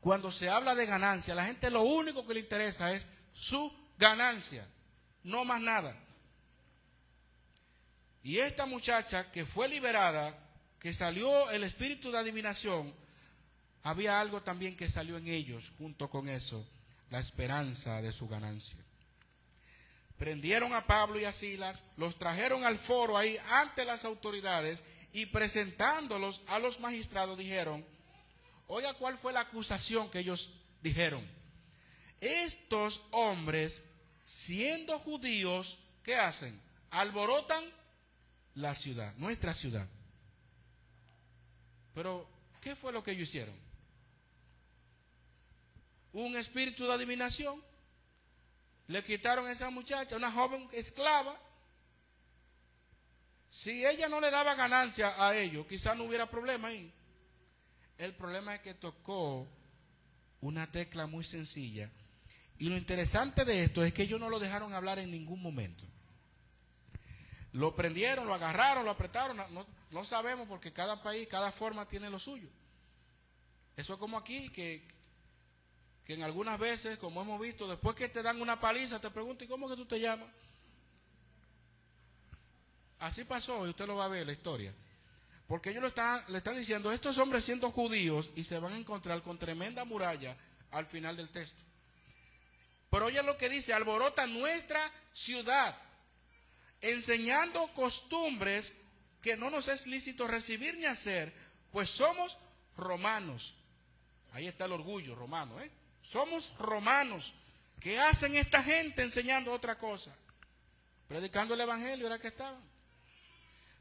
cuando 0.00 0.32
se 0.32 0.50
habla 0.50 0.74
de 0.74 0.84
ganancia, 0.84 1.36
la 1.36 1.44
gente 1.44 1.70
lo 1.70 1.82
único 1.84 2.26
que 2.26 2.34
le 2.34 2.40
interesa 2.40 2.92
es 2.92 3.06
su 3.32 3.72
ganancia, 3.96 4.66
no 5.22 5.44
más 5.44 5.60
nada. 5.60 5.96
Y 8.24 8.38
esta 8.38 8.66
muchacha 8.66 9.30
que 9.30 9.46
fue 9.46 9.68
liberada, 9.68 10.36
que 10.80 10.92
salió 10.94 11.50
el 11.50 11.62
espíritu 11.62 12.10
de 12.10 12.18
adivinación, 12.18 12.92
había 13.82 14.18
algo 14.18 14.42
también 14.42 14.76
que 14.76 14.88
salió 14.88 15.16
en 15.18 15.28
ellos 15.28 15.72
junto 15.78 16.08
con 16.08 16.28
eso, 16.28 16.66
la 17.10 17.18
esperanza 17.18 18.00
de 18.00 18.12
su 18.12 18.28
ganancia. 18.28 18.78
Prendieron 20.18 20.74
a 20.74 20.86
Pablo 20.86 21.20
y 21.20 21.24
a 21.24 21.32
Silas, 21.32 21.84
los 21.96 22.18
trajeron 22.18 22.64
al 22.64 22.78
foro 22.78 23.16
ahí 23.16 23.38
ante 23.50 23.84
las 23.84 24.04
autoridades 24.04 24.82
y 25.12 25.26
presentándolos 25.26 26.42
a 26.46 26.58
los 26.58 26.80
magistrados 26.80 27.38
dijeron, 27.38 27.84
oiga 28.66 28.94
cuál 28.94 29.18
fue 29.18 29.32
la 29.32 29.40
acusación 29.40 30.10
que 30.10 30.20
ellos 30.20 30.54
dijeron. 30.82 31.26
Estos 32.20 33.02
hombres, 33.10 33.82
siendo 34.24 34.98
judíos, 34.98 35.78
¿qué 36.02 36.16
hacen? 36.16 36.60
Alborotan 36.90 37.64
la 38.54 38.74
ciudad, 38.74 39.14
nuestra 39.16 39.54
ciudad. 39.54 39.88
Pero, 41.94 42.28
¿qué 42.60 42.74
fue 42.76 42.92
lo 42.92 43.02
que 43.02 43.12
ellos 43.12 43.28
hicieron? 43.28 43.54
Un 46.12 46.36
espíritu 46.36 46.86
de 46.86 46.92
adivinación. 46.92 47.62
Le 48.86 49.04
quitaron 49.04 49.46
a 49.46 49.52
esa 49.52 49.70
muchacha, 49.70 50.16
una 50.16 50.32
joven 50.32 50.68
esclava, 50.72 51.38
si 53.50 53.84
ella 53.84 54.08
no 54.08 54.20
le 54.20 54.30
daba 54.30 54.54
ganancia 54.54 55.14
a 55.18 55.36
ellos, 55.36 55.66
quizás 55.66 55.96
no 55.96 56.04
hubiera 56.04 56.30
problema 56.30 56.68
ahí. 56.68 56.92
El 57.98 58.14
problema 58.14 58.54
es 58.54 58.60
que 58.60 58.74
tocó 58.74 59.48
una 60.40 60.70
tecla 60.70 61.08
muy 61.08 61.24
sencilla. 61.24 61.90
Y 62.58 62.68
lo 62.68 62.76
interesante 62.76 63.44
de 63.44 63.64
esto 63.64 63.82
es 63.82 63.92
que 63.92 64.02
ellos 64.02 64.20
no 64.20 64.30
lo 64.30 64.38
dejaron 64.38 64.72
hablar 64.72 65.00
en 65.00 65.10
ningún 65.10 65.42
momento. 65.42 65.84
Lo 67.52 67.74
prendieron, 67.74 68.26
lo 68.26 68.34
agarraron, 68.34 68.84
lo 68.84 68.90
apretaron. 68.90 69.38
No, 69.90 70.04
sabemos 70.04 70.46
porque 70.48 70.72
cada 70.72 71.02
país, 71.02 71.26
cada 71.28 71.50
forma 71.50 71.86
tiene 71.86 72.10
lo 72.10 72.18
suyo. 72.18 72.48
Eso 73.76 73.94
es 73.94 73.98
como 73.98 74.18
aquí, 74.18 74.50
que, 74.50 74.86
que 76.04 76.14
en 76.14 76.22
algunas 76.22 76.58
veces, 76.58 76.98
como 76.98 77.22
hemos 77.22 77.40
visto, 77.40 77.66
después 77.66 77.96
que 77.96 78.08
te 78.08 78.22
dan 78.22 78.40
una 78.40 78.60
paliza, 78.60 79.00
te 79.00 79.10
preguntan, 79.10 79.48
¿cómo 79.48 79.68
que 79.68 79.76
tú 79.76 79.86
te 79.86 79.98
llamas? 79.98 80.28
Así 83.00 83.24
pasó 83.24 83.66
y 83.66 83.70
usted 83.70 83.86
lo 83.86 83.96
va 83.96 84.04
a 84.04 84.08
ver 84.08 84.26
la 84.26 84.32
historia. 84.32 84.74
Porque 85.48 85.70
ellos 85.70 85.82
lo 85.82 85.88
están, 85.88 86.22
le 86.28 86.38
están 86.38 86.56
diciendo, 86.56 86.92
estos 86.92 87.18
hombres 87.18 87.44
siendo 87.44 87.70
judíos 87.72 88.30
y 88.36 88.44
se 88.44 88.60
van 88.60 88.74
a 88.74 88.78
encontrar 88.78 89.22
con 89.22 89.38
tremenda 89.38 89.84
muralla 89.84 90.36
al 90.70 90.86
final 90.86 91.16
del 91.16 91.30
texto. 91.30 91.64
Pero 92.90 93.06
oye 93.06 93.22
lo 93.22 93.36
que 93.36 93.48
dice, 93.48 93.72
alborota 93.72 94.26
nuestra 94.26 94.92
ciudad, 95.12 95.76
enseñando 96.80 97.66
costumbres 97.74 98.76
que 99.22 99.36
no 99.36 99.50
nos 99.50 99.68
es 99.68 99.86
lícito 99.86 100.26
recibir 100.26 100.76
ni 100.76 100.86
hacer, 100.86 101.32
pues 101.72 101.90
somos 101.90 102.38
romanos. 102.76 103.56
Ahí 104.32 104.46
está 104.46 104.64
el 104.64 104.72
orgullo 104.72 105.14
romano, 105.14 105.60
¿eh? 105.60 105.70
Somos 106.02 106.56
romanos. 106.58 107.34
¿Qué 107.80 107.98
hacen 107.98 108.36
esta 108.36 108.62
gente 108.62 109.02
enseñando 109.02 109.52
otra 109.52 109.76
cosa? 109.78 110.16
Predicando 111.08 111.54
el 111.54 111.60
Evangelio, 111.60 112.06
era 112.06 112.18
que 112.18 112.28
estaban. 112.28 112.62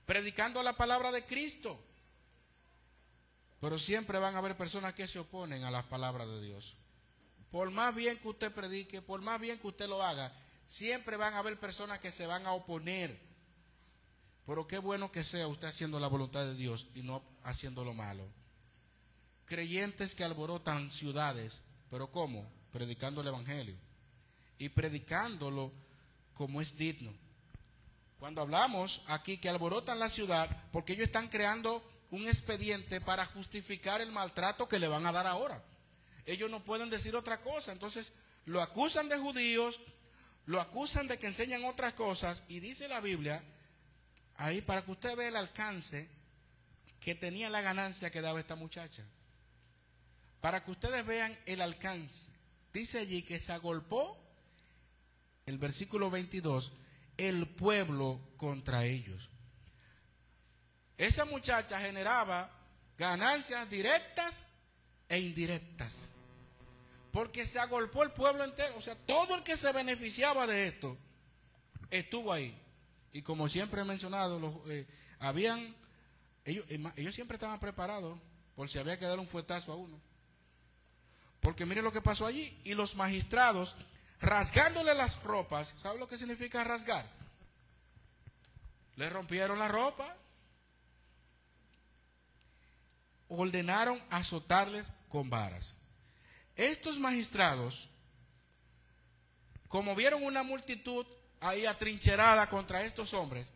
Predicando 0.05 0.63
la 0.63 0.75
palabra 0.75 1.11
de 1.11 1.25
Cristo. 1.25 1.79
Pero 3.61 3.77
siempre 3.77 4.19
van 4.19 4.35
a 4.35 4.39
haber 4.39 4.57
personas 4.57 4.93
que 4.93 5.07
se 5.07 5.19
oponen 5.19 5.63
a 5.63 5.71
las 5.71 5.85
palabras 5.85 6.27
de 6.27 6.41
Dios. 6.41 6.77
Por 7.51 7.71
más 7.71 7.93
bien 7.93 8.17
que 8.17 8.27
usted 8.27 8.51
predique, 8.51 9.01
por 9.01 9.21
más 9.21 9.39
bien 9.39 9.59
que 9.59 9.67
usted 9.67 9.87
lo 9.87 10.03
haga, 10.03 10.33
siempre 10.69 11.17
van 11.17 11.33
a 11.33 11.39
haber 11.39 11.59
personas 11.59 11.99
que 11.99 12.11
se 12.11 12.27
van 12.27 12.45
a 12.45 12.53
oponer. 12.53 13.19
Pero 14.45 14.67
qué 14.67 14.77
bueno 14.77 15.11
que 15.11 15.23
sea 15.23 15.47
usted 15.47 15.67
haciendo 15.67 15.99
la 15.99 16.07
voluntad 16.07 16.45
de 16.45 16.53
Dios 16.53 16.87
y 16.93 17.01
no 17.01 17.23
haciendo 17.43 17.83
lo 17.83 17.95
malo. 17.95 18.27
Creyentes 19.45 20.13
que 20.13 20.23
alborotan 20.23 20.91
ciudades, 20.91 21.63
pero 21.89 22.11
¿cómo? 22.11 22.47
Predicando 22.71 23.21
el 23.21 23.29
Evangelio. 23.29 23.75
Y 24.59 24.69
predicándolo 24.69 25.73
como 26.35 26.61
es 26.61 26.77
digno. 26.77 27.15
Cuando 28.19 28.41
hablamos 28.41 29.03
aquí 29.07 29.39
que 29.39 29.49
alborotan 29.49 29.97
la 29.97 30.09
ciudad, 30.09 30.65
porque 30.71 30.93
ellos 30.93 31.07
están 31.07 31.29
creando 31.29 31.83
un 32.11 32.27
expediente 32.27 33.01
para 33.01 33.25
justificar 33.25 34.01
el 34.01 34.11
maltrato 34.11 34.69
que 34.69 34.77
le 34.77 34.87
van 34.87 35.07
a 35.07 35.11
dar 35.11 35.25
ahora. 35.25 35.63
Ellos 36.27 36.51
no 36.51 36.63
pueden 36.63 36.91
decir 36.91 37.15
otra 37.15 37.41
cosa. 37.41 37.71
Entonces 37.71 38.13
lo 38.45 38.61
acusan 38.61 39.09
de 39.09 39.17
judíos, 39.17 39.81
lo 40.49 40.59
acusan 40.59 41.07
de 41.07 41.19
que 41.19 41.27
enseñan 41.27 41.63
otras 41.63 41.93
cosas 41.93 42.43
y 42.47 42.59
dice 42.59 42.87
la 42.87 43.01
Biblia, 43.01 43.43
ahí 44.35 44.61
para 44.61 44.83
que 44.83 44.89
usted 44.89 45.15
vea 45.15 45.27
el 45.27 45.35
alcance 45.35 46.09
que 46.99 47.13
tenía 47.13 47.51
la 47.51 47.61
ganancia 47.61 48.09
que 48.09 48.19
daba 48.19 48.39
esta 48.39 48.55
muchacha. 48.55 49.03
Para 50.41 50.63
que 50.63 50.71
ustedes 50.71 51.05
vean 51.05 51.37
el 51.45 51.61
alcance. 51.61 52.31
Dice 52.73 52.97
allí 52.97 53.21
que 53.21 53.39
se 53.39 53.53
agolpó, 53.53 54.17
el 55.45 55.59
versículo 55.59 56.09
22, 56.09 56.73
el 57.17 57.47
pueblo 57.47 58.19
contra 58.35 58.85
ellos. 58.85 59.29
Esa 60.97 61.25
muchacha 61.25 61.79
generaba 61.79 62.49
ganancias 62.97 63.69
directas 63.69 64.43
e 65.09 65.19
indirectas. 65.19 66.07
Porque 67.11 67.45
se 67.45 67.59
agolpó 67.59 68.03
el 68.03 68.11
pueblo 68.11 68.43
entero. 68.43 68.75
O 68.77 68.81
sea, 68.81 68.95
todo 68.95 69.35
el 69.35 69.43
que 69.43 69.57
se 69.57 69.71
beneficiaba 69.71 70.45
de 70.45 70.67
esto 70.67 70.97
estuvo 71.89 72.31
ahí. 72.31 72.57
Y 73.11 73.21
como 73.21 73.49
siempre 73.49 73.81
he 73.81 73.85
mencionado, 73.85 74.39
los, 74.39 74.53
eh, 74.67 74.87
habían, 75.19 75.75
ellos, 76.45 76.65
ellos 76.95 77.15
siempre 77.15 77.35
estaban 77.35 77.59
preparados 77.59 78.19
por 78.55 78.69
si 78.69 78.77
había 78.77 78.99
que 78.99 79.05
dar 79.05 79.19
un 79.19 79.27
fuetazo 79.27 79.73
a 79.73 79.75
uno. 79.75 79.99
Porque 81.39 81.65
mire 81.65 81.81
lo 81.81 81.91
que 81.91 82.01
pasó 82.01 82.25
allí. 82.25 82.59
Y 82.63 82.73
los 82.73 82.95
magistrados, 82.95 83.75
rasgándole 84.19 84.93
las 84.93 85.23
ropas, 85.23 85.73
¿sabe 85.77 85.97
lo 85.97 86.07
que 86.07 86.17
significa 86.17 86.63
rasgar? 86.63 87.05
Le 88.95 89.09
rompieron 89.09 89.57
la 89.57 89.67
ropa. 89.67 90.15
Ordenaron 93.29 94.01
azotarles 94.09 94.91
con 95.07 95.29
varas. 95.29 95.78
Estos 96.59 96.99
magistrados, 96.99 97.89
como 99.67 99.95
vieron 99.95 100.23
una 100.23 100.43
multitud 100.43 101.05
ahí 101.39 101.65
atrincherada 101.65 102.49
contra 102.49 102.83
estos 102.83 103.13
hombres, 103.13 103.53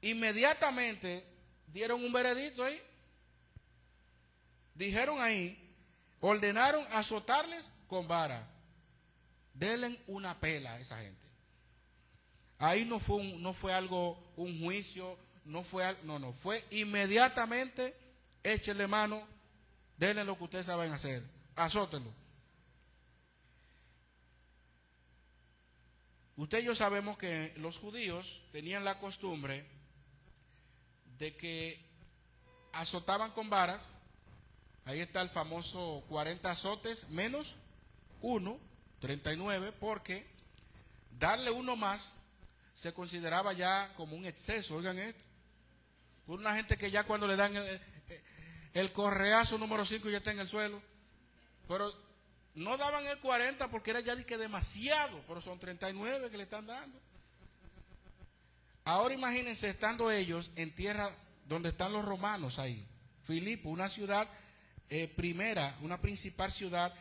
inmediatamente 0.00 1.24
dieron 1.66 2.02
un 2.02 2.12
veredicto 2.12 2.64
ahí 2.64 2.80
dijeron 4.74 5.20
ahí, 5.20 5.58
ordenaron 6.20 6.86
azotarles 6.92 7.70
con 7.86 8.06
vara. 8.06 8.50
Denle 9.52 10.00
una 10.06 10.38
pela 10.38 10.74
a 10.74 10.80
esa 10.80 10.98
gente. 10.98 11.22
Ahí 12.58 12.84
no 12.84 12.98
fue, 12.98 13.22
no 13.22 13.54
fue 13.54 13.72
algo, 13.72 14.32
un 14.36 14.60
juicio, 14.60 15.16
no 15.44 15.62
fue, 15.62 15.96
no, 16.02 16.18
no, 16.18 16.32
fue 16.32 16.64
inmediatamente 16.70 17.94
échenle 18.42 18.86
mano, 18.86 19.26
denle 19.96 20.24
lo 20.24 20.36
que 20.36 20.44
ustedes 20.44 20.66
saben 20.66 20.92
hacer, 20.92 21.22
azótenlo. 21.56 22.12
Usted 26.36 26.58
y 26.58 26.64
yo 26.64 26.74
sabemos 26.74 27.16
que 27.16 27.52
los 27.58 27.78
judíos 27.78 28.42
tenían 28.50 28.84
la 28.84 28.98
costumbre 28.98 29.64
de 31.18 31.36
que 31.36 31.84
azotaban 32.72 33.30
con 33.30 33.48
varas 33.48 33.94
Ahí 34.86 35.00
está 35.00 35.22
el 35.22 35.30
famoso 35.30 36.04
40 36.08 36.50
azotes 36.50 37.08
menos 37.08 37.56
1, 38.20 38.58
39, 39.00 39.72
porque 39.80 40.26
darle 41.18 41.50
uno 41.50 41.74
más 41.74 42.14
se 42.74 42.92
consideraba 42.92 43.54
ya 43.54 43.92
como 43.96 44.14
un 44.14 44.26
exceso, 44.26 44.76
oigan 44.76 44.98
esto. 44.98 45.24
Por 46.26 46.38
una 46.38 46.54
gente 46.54 46.76
que 46.76 46.90
ya 46.90 47.04
cuando 47.04 47.26
le 47.26 47.36
dan 47.36 47.54
el, 48.74 48.92
correazo 48.92 49.56
número 49.56 49.84
5 49.84 50.10
ya 50.10 50.18
está 50.18 50.32
en 50.32 50.40
el 50.40 50.48
suelo. 50.48 50.82
Pero 51.66 51.92
no 52.54 52.76
daban 52.76 53.06
el 53.06 53.18
40 53.18 53.70
porque 53.70 53.90
era 53.90 54.00
ya 54.00 54.14
demasiado, 54.14 55.22
pero 55.26 55.40
son 55.40 55.58
39 55.58 56.30
que 56.30 56.36
le 56.36 56.42
están 56.42 56.66
dando. 56.66 57.00
Ahora 58.84 59.14
imagínense 59.14 59.70
estando 59.70 60.10
ellos 60.10 60.50
en 60.56 60.74
tierra 60.74 61.16
donde 61.46 61.70
están 61.70 61.92
los 61.92 62.04
romanos 62.04 62.58
ahí. 62.58 62.86
Filipo, 63.22 63.70
una 63.70 63.88
ciudad 63.88 64.28
eh, 64.90 65.08
primera, 65.08 65.78
una 65.80 66.00
principal 66.00 66.52
ciudad 66.52 66.92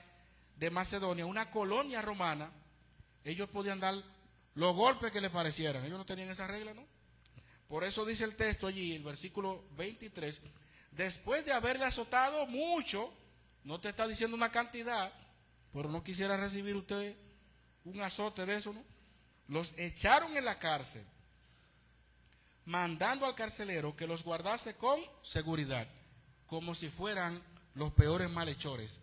de 0.55 0.69
Macedonia, 0.69 1.25
una 1.25 1.51
colonia 1.51 2.01
romana, 2.01 2.49
ellos 3.25 3.49
podían 3.49 3.79
dar 3.79 3.95
los 4.55 4.75
golpes 4.75 5.11
que 5.11 5.19
les 5.19 5.31
parecieran. 5.31 5.83
Ellos 5.83 5.97
no 5.97 6.05
tenían 6.05 6.29
esa 6.29 6.47
regla, 6.47 6.73
¿no? 6.73 6.85
Por 7.67 7.83
eso 7.83 8.05
dice 8.05 8.23
el 8.23 8.35
texto 8.35 8.67
allí, 8.67 8.93
el 8.95 9.03
versículo 9.03 9.65
23, 9.75 10.41
después 10.95 11.45
de 11.45 11.53
haberle 11.53 11.85
azotado 11.85 12.45
mucho, 12.45 13.11
no 13.63 13.79
te 13.79 13.89
está 13.89 14.07
diciendo 14.07 14.35
una 14.35 14.51
cantidad, 14.51 15.11
pero 15.71 15.89
no 15.89 16.03
quisiera 16.03 16.37
recibir 16.37 16.75
usted 16.75 17.15
un 17.85 18.01
azote 18.01 18.45
de 18.45 18.55
eso, 18.55 18.73
¿no? 18.73 18.83
Los 19.47 19.77
echaron 19.77 20.37
en 20.37 20.45
la 20.45 20.57
cárcel, 20.59 21.03
mandando 22.65 23.25
al 23.25 23.35
carcelero 23.35 23.95
que 23.95 24.07
los 24.07 24.23
guardase 24.23 24.75
con 24.75 25.01
seguridad, 25.21 25.87
como 26.47 26.73
si 26.75 26.89
fueran 26.89 27.41
los 27.73 27.91
peores 27.91 28.29
malhechores. 28.29 28.99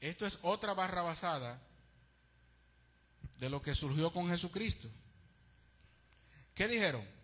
Esto 0.00 0.26
es 0.26 0.38
otra 0.42 0.74
barra 0.74 1.02
basada 1.02 1.60
de 3.38 3.50
lo 3.50 3.60
que 3.60 3.74
surgió 3.74 4.12
con 4.12 4.28
Jesucristo. 4.28 4.88
¿Qué 6.54 6.68
dijeron? 6.68 7.17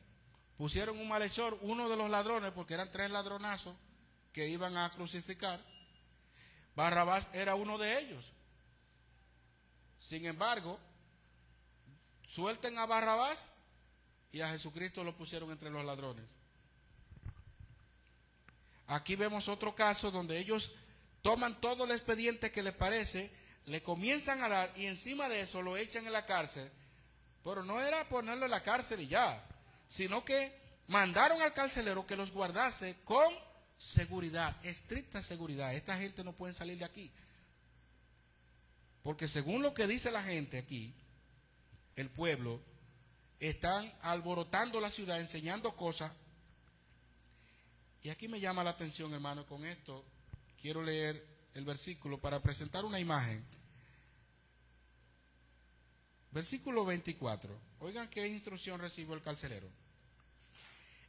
Pusieron 0.57 0.99
un 0.99 1.09
malhechor, 1.09 1.59
uno 1.63 1.89
de 1.89 1.97
los 1.97 2.09
ladrones, 2.09 2.53
porque 2.53 2.75
eran 2.75 2.93
tres 2.93 3.11
ladronazos 3.11 3.75
que 4.33 4.49
iban 4.49 4.77
a 4.77 4.91
crucificar. 4.91 5.61
Barrabás 6.77 7.31
era 7.33 7.55
uno 7.55 7.79
de 7.79 7.99
ellos. 7.99 8.33
Sin 9.99 10.27
embargo, 10.27 10.79
suelten 12.29 12.79
a 12.79 12.87
Barrabás 12.87 13.49
y 14.33 14.41
a 14.41 14.51
Jesucristo 14.51 15.05
lo 15.05 15.17
pusieron 15.17 15.51
entre 15.51 15.71
los 15.71 15.85
ladrones. 15.85 16.25
Aquí 18.87 19.17
vemos 19.17 19.49
otro 19.49 19.75
caso 19.75 20.11
donde 20.11 20.39
ellos 20.39 20.75
toman 21.23 21.61
todo 21.61 21.85
el 21.85 21.93
expediente 21.93 22.51
que 22.51 22.63
les 22.63 22.75
parece, 22.75 23.33
le 23.67 23.83
comienzan 23.83 24.43
a 24.43 24.49
dar 24.49 24.73
y 24.77 24.87
encima 24.87 25.29
de 25.29 25.41
eso 25.41 25.63
lo 25.63 25.77
echan 25.77 26.07
en 26.07 26.13
la 26.13 26.27
cárcel. 26.27 26.71
Pero 27.43 27.63
no 27.63 27.81
era 27.81 28.09
ponerlo 28.09 28.45
en 28.45 28.51
la 28.51 28.63
cárcel 28.63 29.01
y 29.01 29.07
ya, 29.07 29.43
sino 29.87 30.25
que 30.25 30.55
mandaron 30.87 31.43
al 31.43 31.53
carcelero 31.53 32.07
que 32.07 32.17
los 32.17 32.33
guardase 32.33 32.97
con 33.05 33.35
seguridad, 33.77 34.57
estricta 34.65 35.23
seguridad. 35.23 35.75
Esta 35.75 35.97
gente 35.97 36.25
no 36.25 36.33
puede 36.33 36.55
salir 36.55 36.79
de 36.79 36.85
aquí. 36.85 37.11
Porque 39.03 39.29
según 39.29 39.63
lo 39.63 39.75
que 39.75 39.87
dice 39.87 40.11
la 40.11 40.23
gente 40.23 40.59
aquí, 40.59 40.95
el 41.97 42.09
pueblo, 42.09 42.61
están 43.39 43.93
alborotando 44.03 44.81
la 44.81 44.91
ciudad, 44.91 45.21
enseñando 45.21 45.77
cosas. 45.77 46.13
Y 48.03 48.11
aquí 48.11 48.29
me 48.29 48.41
llama 48.41 48.65
la 48.65 48.71
atención, 48.71 49.13
hermano, 49.13 49.47
con 49.47 49.65
esto 49.65 50.05
quiero 50.61 50.83
leer 50.83 51.27
el 51.53 51.65
versículo 51.65 52.19
para 52.19 52.41
presentar 52.41 52.85
una 52.85 52.99
imagen. 52.99 53.45
Versículo 56.35 56.85
24. 56.85 57.57
Oigan 57.79 58.09
qué 58.09 58.27
instrucción 58.27 58.81
recibió 58.81 59.15
el 59.15 59.23
carcelero. 59.23 59.69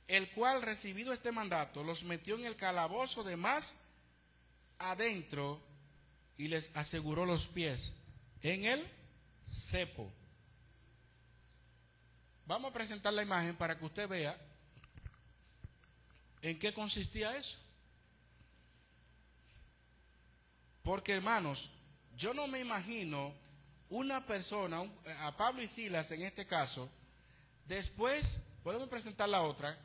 El 0.08 0.30
cual, 0.30 0.62
recibido 0.62 1.12
este 1.14 1.32
mandato, 1.32 1.84
los 1.84 2.04
metió 2.04 2.36
en 2.36 2.46
el 2.46 2.56
calabozo 2.56 3.24
de 3.24 3.36
más 3.36 3.76
adentro 4.78 5.60
y 6.38 6.48
les 6.48 6.70
aseguró 6.76 7.26
los 7.26 7.48
pies 7.48 7.96
en 8.44 8.66
el 8.66 8.88
cepo. 9.50 10.14
Vamos 12.46 12.70
a 12.70 12.74
presentar 12.76 13.12
la 13.12 13.24
imagen 13.24 13.56
para 13.56 13.80
que 13.80 13.86
usted 13.86 14.08
vea 14.08 14.40
en 16.44 16.60
qué 16.60 16.72
consistía 16.72 17.36
eso. 17.36 17.58
Porque 20.84 21.14
hermanos, 21.14 21.72
yo 22.16 22.36
no 22.36 22.48
me 22.48 22.60
imagino 22.60 23.34
una 23.90 24.26
persona, 24.26 24.84
a 25.22 25.38
Pablo 25.38 25.62
y 25.62 25.68
Silas 25.68 26.12
en 26.12 26.24
este 26.24 26.48
caso, 26.48 26.90
después, 27.68 28.40
podemos 28.64 28.90
presentar 28.90 29.30
la 29.30 29.42
otra, 29.42 29.78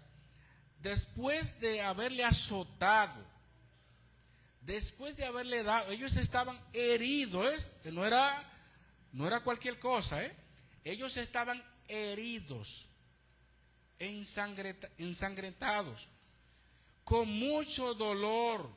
después 0.81 1.61
de 1.61 1.83
haberle 1.83 2.25
azotado, 2.25 3.25
después 4.61 5.17
de 5.17 5.25
haberle 5.25 5.63
dado, 5.63 5.93
ellos 5.93 6.17
estaban 6.17 6.59
heridos, 6.73 7.69
no 7.85 8.07
era, 8.07 8.51
no 9.13 9.27
era 9.27 9.43
cualquier 9.43 9.79
cosa, 9.79 10.25
¿eh? 10.25 10.35
ellos 10.85 11.17
estaban 11.17 11.63
heridos, 11.89 12.89
ensangrentados, 13.99 16.09
con 17.05 17.29
mucho 17.29 17.95
dolor, 17.95 18.71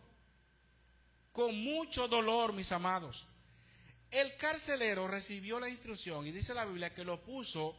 con 1.31 1.55
mucho 1.63 2.07
dolor, 2.07 2.53
mis 2.53 2.71
amados. 2.71 3.27
El 4.13 4.37
carcelero 4.37 5.07
recibió 5.07 5.59
la 5.59 5.67
instrucción 5.67 6.27
y 6.27 6.31
dice 6.31 6.53
la 6.53 6.65
Biblia 6.65 6.93
que 6.93 7.03
lo 7.03 7.19
puso 7.19 7.75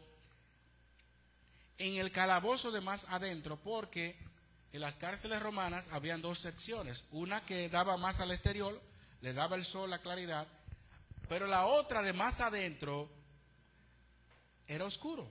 en 1.79 1.95
el 1.95 2.11
calabozo 2.11 2.73
de 2.73 2.81
más 2.81 3.07
adentro 3.11 3.57
porque 3.57 4.17
en 4.73 4.81
las 4.81 4.97
cárceles 4.97 5.41
romanas 5.41 5.91
habían 5.93 6.21
dos 6.21 6.41
secciones, 6.41 7.07
una 7.13 7.41
que 7.43 7.69
daba 7.69 7.97
más 7.97 8.19
al 8.19 8.33
exterior, 8.33 8.83
le 9.21 9.33
daba 9.33 9.55
el 9.55 9.65
sol, 9.65 9.89
la 9.89 10.01
claridad, 10.01 10.49
pero 11.29 11.47
la 11.47 11.67
otra 11.67 12.03
de 12.03 12.13
más 12.13 12.41
adentro 12.41 13.09
era 14.67 14.87
oscuro. 14.87 15.31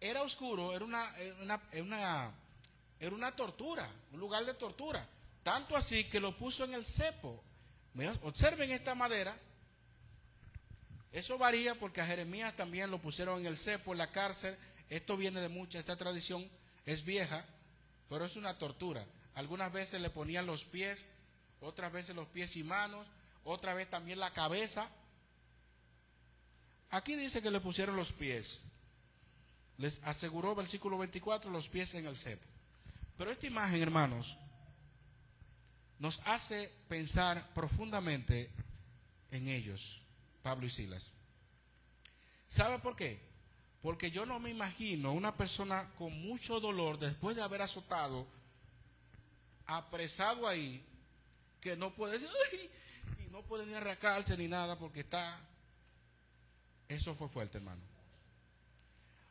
Era 0.00 0.22
oscuro, 0.22 0.74
era 0.74 0.84
una, 0.84 1.14
una, 1.78 2.32
era 2.98 3.14
una 3.14 3.36
tortura, 3.36 3.88
un 4.10 4.18
lugar 4.18 4.44
de 4.44 4.54
tortura. 4.54 5.06
Tanto 5.44 5.76
así 5.76 6.02
que 6.08 6.18
lo 6.18 6.36
puso 6.36 6.64
en 6.64 6.74
el 6.74 6.84
cepo. 6.84 7.44
Observen 8.22 8.70
esta 8.72 8.94
madera. 8.94 9.36
Eso 11.12 11.38
varía 11.38 11.76
porque 11.76 12.00
a 12.00 12.06
Jeremías 12.06 12.56
también 12.56 12.90
lo 12.90 12.98
pusieron 12.98 13.40
en 13.40 13.46
el 13.46 13.56
cepo, 13.56 13.92
en 13.92 13.98
la 13.98 14.10
cárcel. 14.10 14.56
Esto 14.90 15.16
viene 15.16 15.40
de 15.40 15.48
mucha, 15.48 15.78
esta 15.78 15.96
tradición 15.96 16.48
es 16.84 17.04
vieja, 17.04 17.44
pero 18.08 18.24
es 18.24 18.36
una 18.36 18.58
tortura. 18.58 19.06
Algunas 19.34 19.72
veces 19.72 20.00
le 20.00 20.10
ponían 20.10 20.46
los 20.46 20.64
pies, 20.64 21.06
otras 21.60 21.92
veces 21.92 22.16
los 22.16 22.26
pies 22.26 22.56
y 22.56 22.64
manos, 22.64 23.06
otra 23.44 23.74
vez 23.74 23.88
también 23.88 24.18
la 24.18 24.32
cabeza. 24.32 24.88
Aquí 26.90 27.14
dice 27.14 27.42
que 27.42 27.50
le 27.50 27.60
pusieron 27.60 27.96
los 27.96 28.12
pies. 28.12 28.60
Les 29.78 30.00
aseguró, 30.04 30.54
versículo 30.54 30.98
24, 30.98 31.50
los 31.50 31.68
pies 31.68 31.94
en 31.94 32.06
el 32.06 32.16
cepo. 32.16 32.46
Pero 33.16 33.30
esta 33.30 33.46
imagen, 33.46 33.80
hermanos, 33.80 34.36
nos 35.98 36.20
hace 36.26 36.70
pensar 36.88 37.52
profundamente 37.54 38.50
en 39.30 39.48
ellos, 39.48 40.02
Pablo 40.42 40.66
y 40.66 40.70
Silas. 40.70 41.12
¿Sabe 42.48 42.78
por 42.78 42.96
qué? 42.96 43.20
Porque 43.82 44.10
yo 44.10 44.24
no 44.26 44.38
me 44.40 44.50
imagino 44.50 45.12
una 45.12 45.36
persona 45.36 45.90
con 45.96 46.12
mucho 46.22 46.60
dolor 46.60 46.98
después 46.98 47.36
de 47.36 47.42
haber 47.42 47.62
azotado, 47.62 48.26
apresado 49.66 50.48
ahí, 50.48 50.84
que 51.60 51.76
no 51.76 51.94
puede 51.94 52.16
y 52.16 53.30
no 53.30 53.42
puede 53.42 53.66
ni 53.66 53.74
arrancarse 53.74 54.36
ni 54.36 54.48
nada 54.48 54.78
porque 54.78 55.00
está... 55.00 55.40
Eso 56.88 57.14
fue 57.14 57.28
fuerte, 57.28 57.58
hermano. 57.58 57.80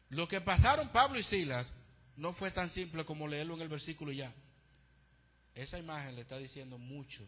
Lo 0.10 0.28
que 0.28 0.41
pasaron 0.41 0.89
Pablo 0.89 1.17
y 1.19 1.23
Silas 1.23 1.73
no 2.17 2.34
fue 2.34 2.52
tan 2.52 2.69
simple 2.69 3.06
como 3.06 3.28
leerlo 3.28 3.56
en 3.56 3.62
el 3.62 3.69
versículo 3.69 4.12
ya. 4.12 4.34
Esa 5.56 5.78
imagen 5.78 6.16
le 6.16 6.22
está 6.22 6.38
diciendo 6.38 6.78
mucho. 6.78 7.24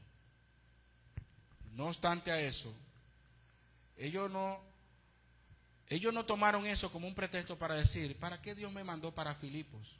No 1.73 1.87
obstante 1.87 2.31
a 2.31 2.39
eso, 2.39 2.73
ellos 3.97 4.31
no, 4.31 4.61
ellos 5.89 6.13
no 6.13 6.25
tomaron 6.25 6.65
eso 6.65 6.91
como 6.91 7.07
un 7.07 7.13
pretexto 7.15 7.57
para 7.57 7.75
decir, 7.75 8.17
¿para 8.17 8.41
qué 8.41 8.55
Dios 8.55 8.71
me 8.71 8.83
mandó 8.83 9.13
para 9.13 9.35
Filipos? 9.35 9.95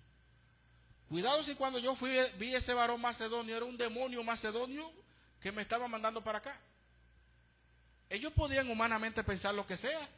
Cuidado 1.10 1.44
si 1.44 1.56
cuando 1.56 1.78
yo 1.80 1.96
fui, 1.96 2.18
vi 2.40 2.56
ese 2.56 2.74
varón 2.74 3.02
macedonio, 3.02 3.56
era 3.56 3.66
un 3.66 3.78
demonio 3.78 4.24
macedonio 4.24 4.92
que 5.40 5.52
me 5.52 5.62
estaba 5.62 5.88
mandando 5.88 6.24
para 6.24 6.40
acá. 6.40 6.60
Ellos 8.10 8.34
podían 8.34 8.70
humanamente 8.70 9.24
pensar 9.24 9.54
lo 9.54 9.68
que 9.68 9.78
sea. 9.78 10.10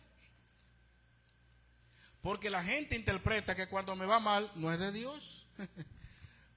Porque 2.22 2.50
la 2.50 2.64
gente 2.64 2.96
interpreta 2.96 3.56
que 3.56 3.68
cuando 3.68 3.96
me 3.96 4.06
va 4.06 4.20
mal 4.20 4.52
no 4.56 4.72
es 4.72 4.80
de 4.80 4.92
Dios. 4.92 5.46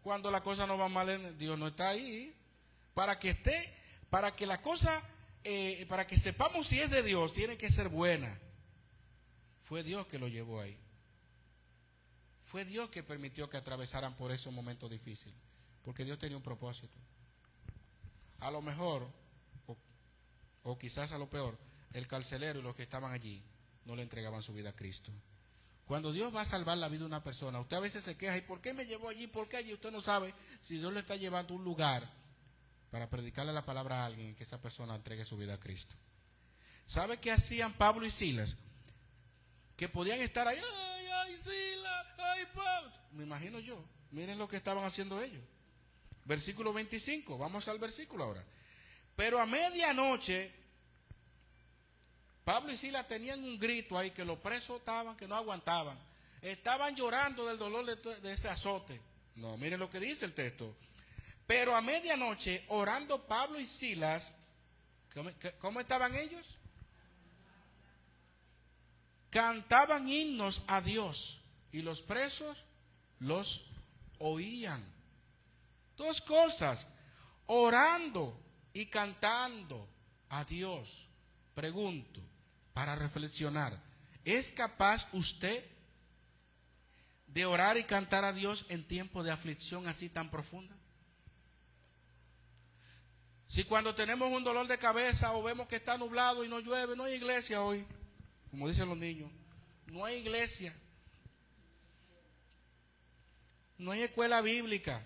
Cuando 0.03 0.31
la 0.31 0.43
cosa 0.43 0.67
no 0.67 0.79
va 0.79 0.89
mal, 0.89 1.37
Dios 1.39 1.59
no 1.59 1.69
está 1.69 1.91
ahí. 1.91 2.35
Para 2.95 3.19
que 3.19 3.31
esté, 3.31 3.73
para 4.09 4.35
que 4.35 4.47
la 4.47 4.61
cosa, 4.61 5.03
eh, 5.45 5.87
para 5.89 6.07
que 6.07 6.17
sepamos 6.17 6.69
si 6.69 6.81
es 6.81 6.91
de 6.91 7.03
Dios, 7.03 7.33
tiene 7.33 7.57
que 7.57 7.71
ser 7.71 7.89
buena. 7.89 8.39
Fue 9.63 9.83
Dios 9.83 10.07
que 10.07 10.19
lo 10.19 10.29
llevó 10.29 10.61
ahí. 10.61 10.77
Fue 12.39 12.65
Dios 12.65 12.91
que 12.91 13.03
permitió 13.03 13.49
que 13.49 13.57
atravesaran 13.57 14.17
por 14.17 14.33
esos 14.33 14.53
momentos 14.53 14.91
difíciles. 14.91 15.39
Porque 15.85 16.05
Dios 16.05 16.19
tenía 16.19 16.37
un 16.37 16.43
propósito. 16.43 16.99
A 18.41 18.51
lo 18.51 18.61
mejor, 18.63 19.07
o 20.63 20.79
quizás 20.79 21.13
a 21.13 21.19
lo 21.19 21.29
peor, 21.29 21.57
el 21.93 22.07
carcelero 22.07 22.61
y 22.61 22.63
los 22.63 22.75
que 22.75 22.83
estaban 22.83 23.13
allí 23.13 23.43
no 23.85 23.97
le 23.97 24.03
entregaban 24.03 24.43
su 24.43 24.53
vida 24.53 24.71
a 24.71 24.77
Cristo. 24.77 25.13
Cuando 25.91 26.13
Dios 26.13 26.33
va 26.33 26.43
a 26.43 26.45
salvar 26.45 26.79
la 26.79 26.87
vida 26.87 27.01
de 27.01 27.07
una 27.07 27.25
persona, 27.25 27.59
usted 27.59 27.77
a 27.77 27.81
veces 27.81 28.05
se 28.05 28.17
queja, 28.17 28.37
¿y 28.37 28.43
por 28.43 28.61
qué 28.61 28.73
me 28.73 28.87
llevó 28.87 29.09
allí? 29.09 29.27
¿Por 29.27 29.49
qué 29.49 29.57
allí? 29.57 29.75
Usted 29.75 29.91
no 29.91 30.01
sabe 30.01 30.33
si 30.61 30.79
Dios 30.79 30.93
le 30.93 31.01
está 31.01 31.17
llevando 31.17 31.53
un 31.53 31.65
lugar 31.65 32.09
para 32.93 33.11
predicarle 33.11 33.53
la 33.53 33.65
palabra 33.65 34.01
a 34.03 34.07
alguien 34.07 34.29
y 34.29 34.35
que 34.35 34.45
esa 34.45 34.63
persona 34.63 34.95
entregue 34.95 35.25
su 35.25 35.37
vida 35.37 35.55
a 35.55 35.59
Cristo. 35.59 35.97
¿Sabe 36.87 37.19
qué 37.19 37.33
hacían 37.33 37.73
Pablo 37.73 38.07
y 38.07 38.13
Silas? 38.13 38.57
Que 39.77 39.89
podían 39.89 40.21
estar 40.21 40.47
ahí, 40.47 40.61
ay, 40.61 41.07
ay, 41.09 41.37
Silas, 41.37 42.07
ay, 42.19 42.45
Pablo. 42.55 42.93
Me 43.11 43.25
imagino 43.25 43.59
yo. 43.59 43.85
Miren 44.13 44.39
lo 44.39 44.47
que 44.47 44.59
estaban 44.59 44.85
haciendo 44.85 45.21
ellos. 45.21 45.43
Versículo 46.25 46.73
25, 46.73 47.37
vamos 47.37 47.67
al 47.67 47.81
versículo 47.81 48.23
ahora. 48.23 48.45
Pero 49.17 49.41
a 49.41 49.45
medianoche 49.45 50.55
Pablo 52.51 52.73
y 52.73 52.77
Sila 52.77 53.07
tenían 53.07 53.45
un 53.45 53.57
grito 53.57 53.97
ahí 53.97 54.11
que 54.11 54.25
los 54.25 54.37
presos 54.41 54.81
estaban, 54.81 55.17
que 55.17 55.29
no 55.29 55.37
aguantaban. 55.37 55.97
Estaban 56.43 56.97
llorando 56.97 57.47
del 57.47 57.57
dolor 57.57 57.85
de, 57.87 58.33
ese 58.33 58.49
azote. 58.49 59.01
No, 59.37 59.57
miren 59.57 59.79
lo 59.79 59.89
que 59.89 60.01
dice 60.01 60.27
el 60.27 60.35
texto. 60.35 60.75
Pero 61.47 61.77
a 61.77 61.81
medianoche, 61.81 62.65
orando 62.67 63.25
Pablo 63.25 63.61
y 63.61 63.65
Silas, 63.65 64.35
¿cómo, 65.61 65.79
estaban 65.79 66.17
ellos? 66.17 66.59
Cantaban 69.31 70.09
himnos 70.09 70.65
a 70.67 70.81
Dios 70.81 71.41
y 71.71 71.83
los 71.83 72.03
presos 72.03 72.65
los 73.21 73.71
oían. 74.19 74.85
Dos 75.97 76.21
cosas, 76.21 76.93
orando 77.47 78.37
y 78.73 78.87
cantando 78.87 79.89
a 80.31 80.43
Dios. 80.43 81.07
Pregunto, 81.55 82.21
para 82.73 82.95
reflexionar. 82.95 83.83
¿Es 84.25 84.53
capaz 84.53 85.09
usted 85.13 85.65
de 87.27 87.47
orar 87.47 87.77
y 87.77 87.85
cantar 87.85 88.25
a 88.25 88.33
Dios 88.33 88.67
en 88.69 88.87
tiempo 88.87 89.23
de 89.23 89.31
aflicción 89.31 89.89
así 89.89 90.09
tan 90.09 90.31
profunda? 90.31 90.77
Si 93.47 93.65
cuando 93.65 93.95
tenemos 93.95 94.31
un 94.31 94.45
dolor 94.45 94.69
de 94.69 94.79
cabeza 94.79 95.33
o 95.33 95.43
vemos 95.43 95.67
que 95.67 95.77
está 95.77 95.99
nublado 95.99 96.45
y 96.45 96.49
no 96.49 96.61
llueve, 96.61 96.95
no 96.95 97.05
hay 97.05 97.15
iglesia 97.15 97.63
hoy, 97.63 97.85
como 98.51 98.69
dicen 98.69 98.89
los 98.89 98.97
niños, 98.97 99.31
no 99.87 100.05
hay 100.05 100.19
iglesia. 100.19 100.75
no 103.81 103.93
hay 103.93 104.03
escuela 104.03 104.41
bíblica. 104.43 105.03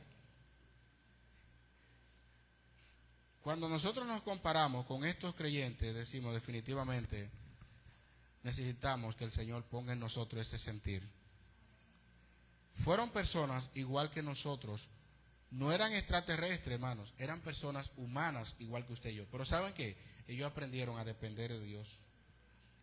Cuando 3.41 3.69
nosotros 3.69 4.07
nos 4.07 4.23
comparamos 4.23 4.85
con 4.87 5.05
estos 5.05 5.35
creyentes, 5.35 5.95
decimos 5.95 6.35
definitivamente, 6.35 7.31
necesitamos 8.45 9.17
que 9.17 9.25
el 9.25 9.33
Señor 9.33 9.65
ponga 9.65 9.95
en 9.95 10.01
nosotros 10.01 10.47
ese 10.47 10.59
sentir. 10.59 11.03
Fueron 12.71 13.11
personas 13.11 13.71
igual 13.75 14.11
que 14.11 14.23
nosotros, 14.23 14.89
no 15.51 15.73
eran 15.73 15.93
extraterrestres, 15.93 16.75
hermanos, 16.75 17.15
eran 17.19 17.41
personas 17.41 17.93
humanas 17.97 18.55
igual 18.59 18.87
que 18.87 18.93
usted 18.93 19.11
y 19.11 19.17
yo. 19.17 19.25
Pero 19.31 19.45
¿saben 19.45 19.73
qué? 19.73 19.97
Ellos 20.29 20.51
aprendieron 20.51 20.99
a 20.99 21.05
depender 21.05 21.53
de 21.53 21.65
Dios. 21.65 22.01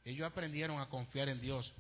Ellos 0.04 0.26
aprendieron 0.26 0.80
a 0.80 0.90
confiar 0.90 1.30
en 1.30 1.42
Dios. 1.42 1.74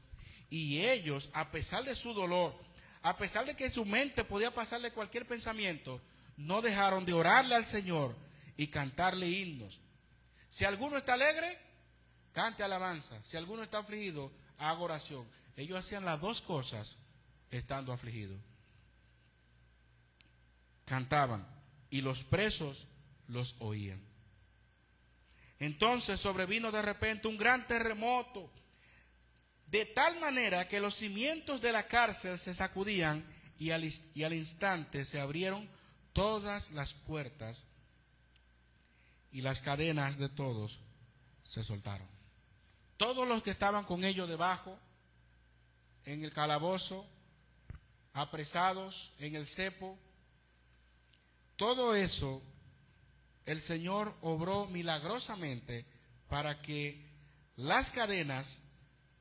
Y 0.49 0.81
ellos, 0.81 1.31
a 1.33 1.49
pesar 1.49 1.83
de 1.83 1.95
su 1.95 2.13
dolor, 2.13 2.53
a 3.01 3.17
pesar 3.17 3.45
de 3.45 3.55
que 3.55 3.65
en 3.65 3.71
su 3.71 3.85
mente 3.85 4.23
podía 4.23 4.53
pasarle 4.53 4.91
cualquier 4.91 5.25
pensamiento, 5.25 6.01
no 6.37 6.61
dejaron 6.61 7.05
de 7.05 7.13
orarle 7.13 7.55
al 7.55 7.65
Señor 7.65 8.15
y 8.57 8.67
cantarle 8.67 9.27
himnos. 9.27 9.81
Si 10.49 10.65
alguno 10.65 10.97
está 10.97 11.13
alegre, 11.13 11.57
cante 12.31 12.63
alabanza. 12.63 13.23
Si 13.23 13.37
alguno 13.37 13.63
está 13.63 13.79
afligido, 13.79 14.31
haga 14.57 14.79
oración. 14.79 15.27
Ellos 15.55 15.77
hacían 15.77 16.05
las 16.05 16.19
dos 16.19 16.41
cosas 16.41 16.97
estando 17.49 17.91
afligidos. 17.91 18.39
Cantaban 20.85 21.47
y 21.89 22.01
los 22.01 22.23
presos 22.23 22.87
los 23.27 23.55
oían. 23.59 24.01
Entonces 25.59 26.19
sobrevino 26.19 26.71
de 26.71 26.81
repente 26.81 27.27
un 27.27 27.37
gran 27.37 27.67
terremoto, 27.67 28.51
de 29.67 29.85
tal 29.85 30.19
manera 30.19 30.67
que 30.67 30.79
los 30.79 30.95
cimientos 30.95 31.61
de 31.61 31.71
la 31.71 31.87
cárcel 31.87 32.39
se 32.39 32.53
sacudían 32.53 33.25
y 33.59 33.69
al, 33.69 33.83
y 33.83 34.23
al 34.23 34.33
instante 34.33 35.05
se 35.05 35.19
abrieron 35.19 35.69
todas 36.13 36.71
las 36.71 36.93
puertas 36.93 37.65
y 39.31 39.41
las 39.41 39.61
cadenas 39.61 40.17
de 40.17 40.29
todos 40.29 40.79
se 41.43 41.63
soltaron. 41.63 42.20
Todos 43.01 43.27
los 43.27 43.41
que 43.41 43.49
estaban 43.49 43.83
con 43.83 44.03
ellos 44.03 44.29
debajo, 44.29 44.77
en 46.05 46.23
el 46.23 46.31
calabozo, 46.31 47.03
apresados 48.13 49.11
en 49.17 49.35
el 49.35 49.47
cepo, 49.47 49.97
todo 51.55 51.95
eso 51.95 52.43
el 53.47 53.59
Señor 53.59 54.15
obró 54.21 54.67
milagrosamente 54.67 55.83
para 56.29 56.61
que 56.61 57.03
las 57.55 57.89
cadenas 57.89 58.61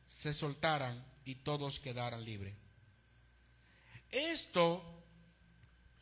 se 0.04 0.34
soltaran 0.34 1.02
y 1.24 1.36
todos 1.36 1.80
quedaran 1.80 2.22
libres. 2.22 2.54
Esto, 4.10 4.84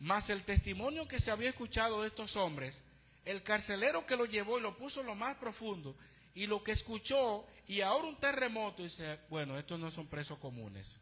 más 0.01 0.31
el 0.31 0.43
testimonio 0.43 1.07
que 1.07 1.21
se 1.21 1.31
había 1.31 1.51
escuchado 1.51 2.03
de 2.03 2.09
estos 2.09 2.35
hombres, 2.35 2.83
el 3.25 3.45
carcelero 3.45 4.05
que 4.05 4.17
lo 4.17 4.25
llevó 4.25 4.59
y 4.59 4.63
lo 4.63 4.77
puso 4.77 5.03
en 5.03 5.07
lo 5.07 5.15
más 5.15 5.37
profundo, 5.37 5.95
y 6.39 6.47
lo 6.47 6.63
que 6.63 6.71
escuchó, 6.71 7.45
y 7.67 7.81
ahora 7.81 8.07
un 8.07 8.15
terremoto, 8.15 8.85
dice, 8.85 9.19
bueno, 9.29 9.59
estos 9.59 9.77
no 9.77 9.91
son 9.91 10.07
presos 10.07 10.39
comunes. 10.39 11.01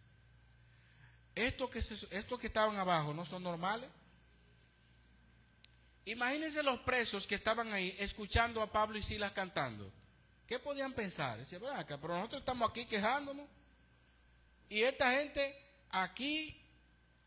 Estos 1.35 1.69
que, 1.69 1.81
estos 1.81 2.41
que 2.41 2.47
estaban 2.47 2.75
abajo 2.77 3.13
no 3.13 3.23
son 3.27 3.43
normales. 3.43 3.91
Imagínense 6.07 6.63
los 6.63 6.81
presos 6.81 7.27
que 7.27 7.35
estaban 7.35 7.71
ahí 7.75 7.95
escuchando 7.99 8.63
a 8.63 8.73
Pablo 8.73 8.97
y 8.97 9.03
Silas 9.03 9.33
cantando. 9.33 9.93
¿Qué 10.47 10.59
podían 10.59 10.95
pensar? 10.95 11.37
Decía, 11.37 11.61
pero 11.61 12.17
nosotros 12.17 12.41
estamos 12.41 12.71
aquí 12.71 12.87
quejándonos. 12.87 13.47
Y 14.71 14.81
esta 14.85 15.11
gente 15.11 15.55
aquí 15.91 16.59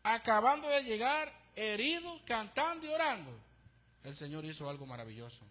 acabando 0.02 0.68
de 0.68 0.82
llegar, 0.82 1.32
heridos, 1.54 2.20
cantando 2.26 2.86
y 2.86 2.88
orando. 2.88 3.38
El 4.02 4.16
Señor 4.16 4.44
hizo 4.44 4.68
algo 4.68 4.84
maravilloso. 4.84 5.44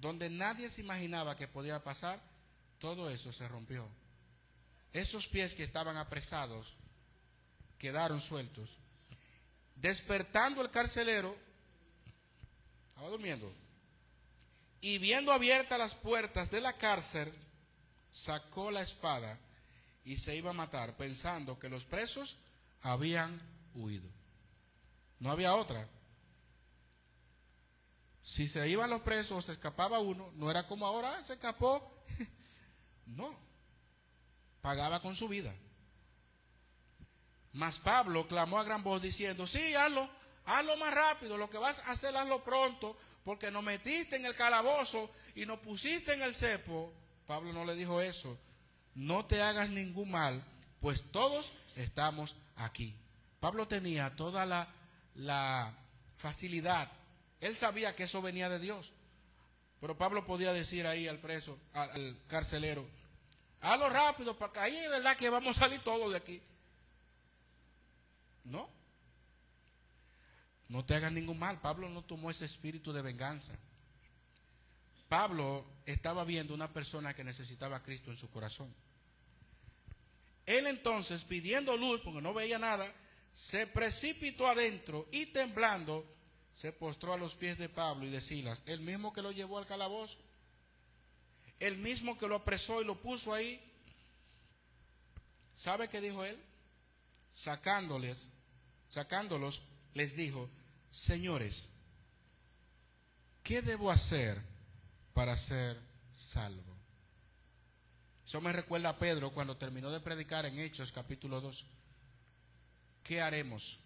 Donde 0.00 0.30
nadie 0.30 0.68
se 0.68 0.80
imaginaba 0.80 1.36
que 1.36 1.48
podía 1.48 1.82
pasar, 1.82 2.20
todo 2.78 3.10
eso 3.10 3.32
se 3.32 3.48
rompió. 3.48 3.88
Esos 4.92 5.28
pies 5.28 5.54
que 5.54 5.64
estaban 5.64 5.96
apresados 5.96 6.76
quedaron 7.78 8.20
sueltos. 8.20 8.78
Despertando 9.74 10.62
el 10.62 10.70
carcelero, 10.70 11.36
estaba 12.88 13.08
durmiendo, 13.08 13.52
y 14.80 14.98
viendo 14.98 15.32
abiertas 15.32 15.78
las 15.78 15.94
puertas 15.94 16.50
de 16.50 16.60
la 16.60 16.76
cárcel, 16.76 17.32
sacó 18.10 18.70
la 18.70 18.80
espada 18.80 19.38
y 20.04 20.16
se 20.16 20.36
iba 20.36 20.50
a 20.50 20.54
matar, 20.54 20.96
pensando 20.96 21.58
que 21.58 21.68
los 21.68 21.84
presos 21.84 22.38
habían 22.82 23.38
huido. 23.74 24.08
No 25.20 25.32
había 25.32 25.54
otra. 25.54 25.88
Si 28.28 28.46
se 28.46 28.68
iban 28.68 28.90
los 28.90 29.00
presos 29.00 29.46
se 29.46 29.52
escapaba 29.52 30.00
uno, 30.00 30.30
no 30.34 30.50
era 30.50 30.66
como 30.66 30.86
ahora, 30.86 31.16
ah, 31.16 31.22
se 31.22 31.32
escapó. 31.32 32.04
no, 33.06 33.34
pagaba 34.60 35.00
con 35.00 35.14
su 35.14 35.28
vida. 35.28 35.54
Mas 37.54 37.78
Pablo 37.78 38.28
clamó 38.28 38.58
a 38.58 38.64
gran 38.64 38.84
voz 38.84 39.00
diciendo, 39.00 39.46
sí, 39.46 39.74
hazlo, 39.74 40.10
hazlo 40.44 40.76
más 40.76 40.92
rápido, 40.92 41.38
lo 41.38 41.48
que 41.48 41.56
vas 41.56 41.80
a 41.86 41.92
hacer, 41.92 42.14
hazlo 42.14 42.44
pronto, 42.44 42.98
porque 43.24 43.50
nos 43.50 43.62
metiste 43.62 44.16
en 44.16 44.26
el 44.26 44.36
calabozo 44.36 45.10
y 45.34 45.46
nos 45.46 45.60
pusiste 45.60 46.12
en 46.12 46.20
el 46.20 46.34
cepo. 46.34 46.92
Pablo 47.26 47.54
no 47.54 47.64
le 47.64 47.76
dijo 47.76 48.02
eso, 48.02 48.38
no 48.94 49.24
te 49.24 49.40
hagas 49.40 49.70
ningún 49.70 50.10
mal, 50.10 50.44
pues 50.82 51.10
todos 51.10 51.54
estamos 51.76 52.36
aquí. 52.56 52.94
Pablo 53.40 53.66
tenía 53.66 54.14
toda 54.16 54.44
la 55.14 55.74
facilidad, 56.18 56.97
él 57.40 57.56
sabía 57.56 57.94
que 57.94 58.04
eso 58.04 58.20
venía 58.22 58.48
de 58.48 58.58
Dios, 58.58 58.92
pero 59.80 59.96
Pablo 59.96 60.26
podía 60.26 60.52
decir 60.52 60.86
ahí 60.86 61.06
al 61.06 61.18
preso, 61.18 61.58
al, 61.72 62.18
carcelero, 62.26 62.86
hazlo 63.60 63.88
rápido, 63.88 64.36
porque 64.36 64.58
ahí 64.60 64.76
es 64.76 64.90
verdad 64.90 65.16
que 65.16 65.30
vamos 65.30 65.56
a 65.56 65.60
salir 65.60 65.80
todos 65.82 66.10
de 66.10 66.16
aquí. 66.16 66.42
No. 68.44 68.68
No 70.68 70.84
te 70.84 70.94
hagan 70.94 71.14
ningún 71.14 71.38
mal. 71.38 71.60
Pablo 71.60 71.88
no 71.88 72.02
tomó 72.02 72.30
ese 72.30 72.44
espíritu 72.44 72.92
de 72.92 73.02
venganza. 73.02 73.54
Pablo 75.08 75.64
estaba 75.86 76.24
viendo 76.24 76.52
una 76.52 76.72
persona 76.72 77.14
que 77.14 77.24
necesitaba 77.24 77.76
a 77.76 77.82
Cristo 77.82 78.10
en 78.10 78.16
su 78.16 78.30
corazón. 78.30 78.74
Él 80.44 80.66
entonces, 80.66 81.24
pidiendo 81.24 81.76
luz, 81.76 82.00
porque 82.02 82.20
no 82.20 82.34
veía 82.34 82.58
nada, 82.58 82.92
se 83.32 83.66
precipitó 83.66 84.48
adentro 84.48 85.06
y 85.12 85.26
temblando, 85.26 86.04
se 86.52 86.72
postró 86.72 87.12
a 87.12 87.18
los 87.18 87.34
pies 87.34 87.58
de 87.58 87.68
Pablo 87.68 88.06
y 88.06 88.10
de 88.10 88.20
Silas, 88.20 88.62
el 88.66 88.80
mismo 88.80 89.12
que 89.12 89.22
lo 89.22 89.32
llevó 89.32 89.58
al 89.58 89.66
calabozo, 89.66 90.18
el 91.60 91.76
mismo 91.76 92.18
que 92.18 92.28
lo 92.28 92.36
apresó 92.36 92.80
y 92.80 92.84
lo 92.84 93.00
puso 93.00 93.34
ahí. 93.34 93.60
¿Sabe 95.54 95.88
qué 95.88 96.00
dijo 96.00 96.24
él? 96.24 96.38
Sacándoles 97.32 98.30
sacándolos, 98.88 99.62
les 99.94 100.16
dijo, 100.16 100.50
señores, 100.90 101.68
¿qué 103.42 103.62
debo 103.62 103.90
hacer 103.90 104.40
para 105.12 105.36
ser 105.36 105.80
salvo? 106.12 106.76
Eso 108.24 108.40
me 108.40 108.52
recuerda 108.52 108.90
a 108.90 108.98
Pedro 108.98 109.32
cuando 109.32 109.56
terminó 109.56 109.90
de 109.90 110.00
predicar 110.00 110.44
en 110.46 110.58
Hechos 110.58 110.92
capítulo 110.92 111.40
2. 111.40 111.66
¿Qué 113.02 113.20
haremos? 113.20 113.80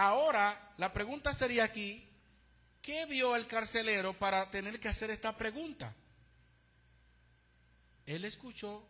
Ahora, 0.00 0.72
la 0.78 0.94
pregunta 0.94 1.34
sería 1.34 1.62
aquí, 1.62 2.02
¿qué 2.80 3.04
vio 3.04 3.36
el 3.36 3.46
carcelero 3.46 4.18
para 4.18 4.50
tener 4.50 4.80
que 4.80 4.88
hacer 4.88 5.10
esta 5.10 5.36
pregunta? 5.36 5.94
Él 8.06 8.24
escuchó, 8.24 8.82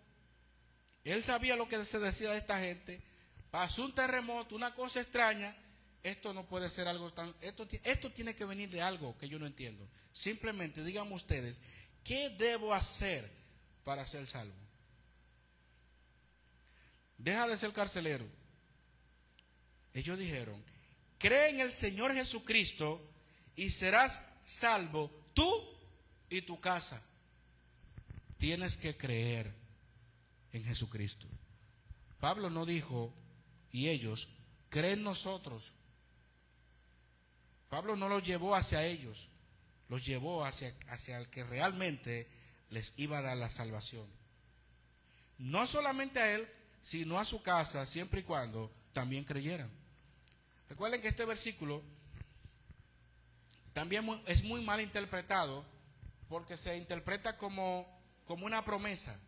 él 1.02 1.24
sabía 1.24 1.56
lo 1.56 1.66
que 1.66 1.84
se 1.84 1.98
decía 1.98 2.30
de 2.30 2.38
esta 2.38 2.60
gente, 2.60 3.02
pasó 3.50 3.86
un 3.86 3.92
terremoto, 3.92 4.54
una 4.54 4.72
cosa 4.72 5.00
extraña, 5.00 5.56
esto 6.00 6.32
no 6.32 6.46
puede 6.46 6.70
ser 6.70 6.86
algo 6.86 7.12
tan... 7.12 7.34
Esto, 7.40 7.66
esto 7.82 8.12
tiene 8.12 8.36
que 8.36 8.44
venir 8.44 8.70
de 8.70 8.80
algo 8.80 9.18
que 9.18 9.28
yo 9.28 9.40
no 9.40 9.46
entiendo. 9.46 9.88
Simplemente 10.12 10.84
díganme 10.84 11.14
ustedes, 11.14 11.60
¿qué 12.04 12.30
debo 12.30 12.72
hacer 12.72 13.28
para 13.82 14.04
ser 14.04 14.28
salvo? 14.28 14.54
Deja 17.18 17.48
de 17.48 17.56
ser 17.56 17.72
carcelero. 17.72 18.26
Ellos 19.92 20.16
dijeron, 20.16 20.64
cree 21.20 21.50
en 21.50 21.61
el 21.61 21.70
Señor 21.70 22.14
Jesucristo 22.14 23.00
y 23.54 23.68
serás 23.70 24.22
salvo 24.40 25.11
tú 25.35 25.48
y 26.30 26.42
tu 26.42 26.59
casa. 26.59 27.00
Tienes 28.38 28.78
que 28.78 28.96
creer 28.96 29.54
en 30.52 30.64
Jesucristo. 30.64 31.26
Pablo 32.18 32.48
no 32.48 32.64
dijo, 32.64 33.12
y 33.70 33.88
ellos 33.88 34.28
creen 34.70 35.02
nosotros. 35.02 35.74
Pablo 37.68 37.96
no 37.96 38.09
los 38.09 38.22
llevó 38.22 38.56
hacia 38.56 38.85
ellos, 38.85 39.28
los 39.90 40.04
llevó 40.04 40.44
hacia, 40.44 40.74
hacia 40.88 41.18
el 41.18 41.28
que 41.28 41.44
realmente 41.44 42.28
les 42.70 42.94
iba 42.96 43.18
a 43.18 43.22
dar 43.22 43.37
la 43.37 43.50
salvación. 43.50 44.06
No 45.37 45.66
solamente 45.66 46.18
a 46.18 46.35
él, 46.35 46.48
sino 46.83 47.18
a 47.18 47.26
su 47.26 47.42
casa, 47.42 47.85
siempre 47.85 48.20
y 48.20 48.24
cuando 48.24 48.72
también 48.94 49.24
creyeran. 49.24 49.79
Recuerden 50.70 51.02
que 51.02 51.09
este 51.09 51.24
versículo 51.24 51.83
también 53.72 54.22
es 54.26 54.44
muy 54.44 54.62
mal 54.62 54.80
interpretado 54.80 55.64
porque 56.28 56.56
se 56.56 56.76
interpreta 56.76 57.37
como, 57.37 57.87
como 58.24 58.46
una 58.46 58.64
promesa. 58.64 59.18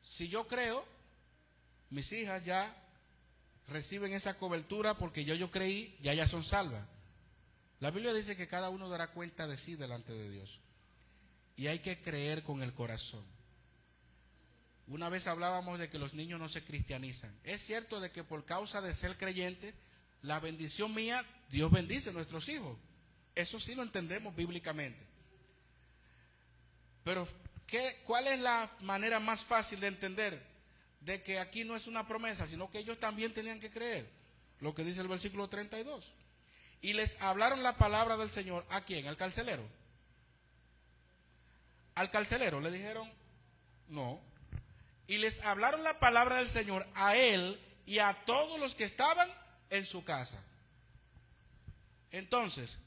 Si 0.00 0.28
yo 0.28 0.46
creo, 0.46 0.84
mis 1.90 2.12
hijas 2.12 2.44
ya 2.44 2.76
reciben 3.68 4.12
esa 4.12 4.36
cobertura 4.36 4.98
porque 4.98 5.24
yo, 5.24 5.34
yo 5.36 5.50
creí, 5.50 5.96
ya 6.02 6.12
ya 6.12 6.26
son 6.26 6.42
salvas. 6.42 6.84
La 7.78 7.92
Biblia 7.92 8.12
dice 8.12 8.36
que 8.36 8.48
cada 8.48 8.68
uno 8.68 8.88
dará 8.88 9.12
cuenta 9.12 9.46
de 9.46 9.56
sí 9.56 9.76
delante 9.76 10.12
de 10.12 10.28
Dios. 10.28 10.60
Y 11.56 11.68
hay 11.68 11.78
que 11.78 12.00
creer 12.02 12.42
con 12.42 12.62
el 12.62 12.74
corazón. 12.74 13.24
Una 14.88 15.08
vez 15.08 15.28
hablábamos 15.28 15.78
de 15.78 15.88
que 15.88 16.00
los 16.00 16.14
niños 16.14 16.40
no 16.40 16.48
se 16.48 16.64
cristianizan. 16.64 17.32
Es 17.44 17.62
cierto 17.62 18.00
de 18.00 18.10
que 18.10 18.24
por 18.24 18.44
causa 18.44 18.80
de 18.80 18.92
ser 18.92 19.16
creyente, 19.16 19.72
la 20.22 20.40
bendición 20.40 20.94
mía, 20.94 21.24
Dios 21.50 21.70
bendice 21.70 22.10
a 22.10 22.12
nuestros 22.12 22.48
hijos. 22.48 22.76
Eso 23.34 23.58
sí 23.58 23.74
lo 23.74 23.82
entendemos 23.82 24.34
bíblicamente. 24.34 25.00
Pero, 27.04 27.26
¿qué, 27.66 28.00
¿cuál 28.04 28.26
es 28.26 28.38
la 28.40 28.70
manera 28.80 29.20
más 29.20 29.44
fácil 29.44 29.80
de 29.80 29.86
entender 29.86 30.42
de 31.00 31.22
que 31.22 31.38
aquí 31.38 31.64
no 31.64 31.76
es 31.76 31.86
una 31.86 32.06
promesa, 32.06 32.46
sino 32.46 32.70
que 32.70 32.78
ellos 32.78 33.00
también 33.00 33.32
tenían 33.32 33.60
que 33.60 33.70
creer? 33.70 34.08
Lo 34.60 34.74
que 34.74 34.84
dice 34.84 35.00
el 35.00 35.08
versículo 35.08 35.48
32. 35.48 36.12
Y 36.82 36.92
les 36.92 37.20
hablaron 37.20 37.62
la 37.62 37.76
palabra 37.76 38.16
del 38.16 38.30
Señor. 38.30 38.66
¿A 38.70 38.82
quién? 38.82 39.06
¿Al 39.06 39.16
carcelero? 39.16 39.62
Al 41.94 42.10
carcelero 42.10 42.60
le 42.60 42.70
dijeron, 42.70 43.10
no. 43.88 44.20
Y 45.06 45.18
les 45.18 45.40
hablaron 45.42 45.82
la 45.82 45.98
palabra 45.98 46.36
del 46.36 46.48
Señor 46.48 46.86
a 46.94 47.16
él 47.16 47.60
y 47.86 47.98
a 47.98 48.24
todos 48.24 48.60
los 48.60 48.74
que 48.74 48.84
estaban 48.84 49.30
en 49.70 49.86
su 49.86 50.04
casa. 50.04 50.42
Entonces, 52.10 52.78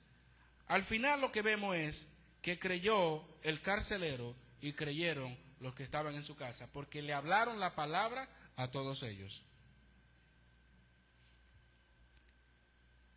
al 0.67 0.83
final 0.83 1.21
lo 1.21 1.31
que 1.31 1.41
vemos 1.41 1.75
es 1.75 2.07
que 2.41 2.59
creyó 2.59 3.23
el 3.41 3.61
carcelero 3.61 4.35
y 4.61 4.73
creyeron 4.73 5.37
los 5.59 5.73
que 5.73 5.83
estaban 5.83 6.13
en 6.15 6.23
su 6.23 6.35
casa, 6.35 6.67
porque 6.71 7.01
le 7.01 7.13
hablaron 7.13 7.59
la 7.59 7.73
palabra 7.73 8.29
a 8.57 8.69
todos 8.69 9.01
ellos. 9.03 9.43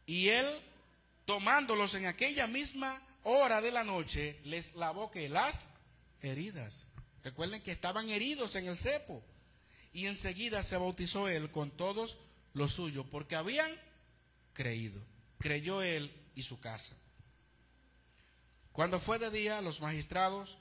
Y 0.07 0.29
él, 0.29 0.47
tomándolos 1.25 1.95
en 1.95 2.07
aquella 2.07 2.47
misma 2.47 3.03
hora 3.25 3.61
de 3.61 3.73
la 3.73 3.83
noche, 3.83 4.39
les 4.45 4.77
lavó 4.77 5.11
que 5.11 5.29
las 5.29 5.67
heridas. 6.23 6.87
Recuerden 7.25 7.61
que 7.63 7.73
estaban 7.73 8.09
heridos 8.09 8.55
en 8.55 8.69
el 8.69 8.77
cepo. 8.77 9.23
Y 9.93 10.07
enseguida 10.07 10.63
se 10.63 10.77
bautizó 10.77 11.29
él 11.29 11.51
con 11.51 11.73
todos 11.73 12.19
los 12.57 12.73
suyos, 12.73 13.05
porque 13.11 13.37
habían 13.37 13.71
creído. 14.55 14.99
Creyó 15.39 15.83
él 15.83 16.11
y 16.35 16.43
su 16.43 16.59
casa. 16.59 16.97
Cuando 18.73 18.99
fue 18.99 19.19
de 19.19 19.31
día, 19.31 19.61
los 19.61 19.83
magistrados 19.83 20.57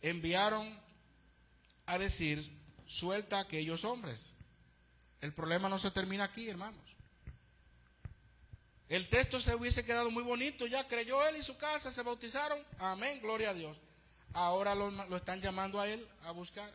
enviaron 0.00 0.78
a 1.86 1.98
decir, 1.98 2.48
suelta 2.86 3.38
a 3.38 3.40
aquellos 3.40 3.84
hombres. 3.84 4.32
El 5.20 5.32
problema 5.32 5.68
no 5.68 5.76
se 5.76 5.90
termina 5.90 6.22
aquí, 6.22 6.48
hermanos. 6.48 6.80
El 8.88 9.08
texto 9.08 9.40
se 9.40 9.56
hubiese 9.56 9.84
quedado 9.84 10.12
muy 10.12 10.22
bonito, 10.22 10.66
ya 10.66 10.86
creyó 10.86 11.26
él 11.26 11.36
y 11.36 11.42
su 11.42 11.56
casa, 11.56 11.90
se 11.90 12.02
bautizaron, 12.02 12.64
amén, 12.78 13.20
gloria 13.20 13.50
a 13.50 13.54
Dios. 13.54 13.76
Ahora 14.34 14.76
lo, 14.76 14.88
lo 14.88 15.16
están 15.16 15.40
llamando 15.40 15.80
a 15.80 15.88
él 15.88 16.06
a 16.22 16.30
buscar. 16.30 16.72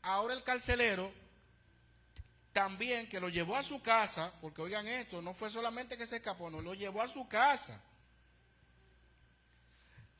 Ahora 0.00 0.34
el 0.34 0.44
carcelero 0.44 1.12
también 2.52 3.08
que 3.08 3.20
lo 3.20 3.28
llevó 3.28 3.56
a 3.56 3.62
su 3.62 3.80
casa, 3.82 4.32
porque 4.40 4.62
oigan 4.62 4.86
esto, 4.86 5.22
no 5.22 5.34
fue 5.34 5.50
solamente 5.50 5.96
que 5.96 6.06
se 6.06 6.16
escapó, 6.16 6.50
no, 6.50 6.60
lo 6.60 6.74
llevó 6.74 7.02
a 7.02 7.08
su 7.08 7.26
casa 7.28 7.82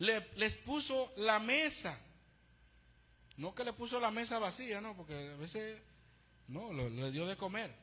les 0.02 0.54
puso 0.56 1.12
la 1.16 1.38
mesa. 1.38 1.98
No 3.36 3.54
que 3.54 3.64
le 3.64 3.72
puso 3.72 3.98
la 3.98 4.10
mesa 4.10 4.38
vacía, 4.38 4.80
no, 4.80 4.96
porque 4.96 5.32
a 5.32 5.36
veces 5.36 5.80
no, 6.48 6.72
le 6.72 7.10
dio 7.10 7.26
de 7.26 7.36
comer. 7.36 7.74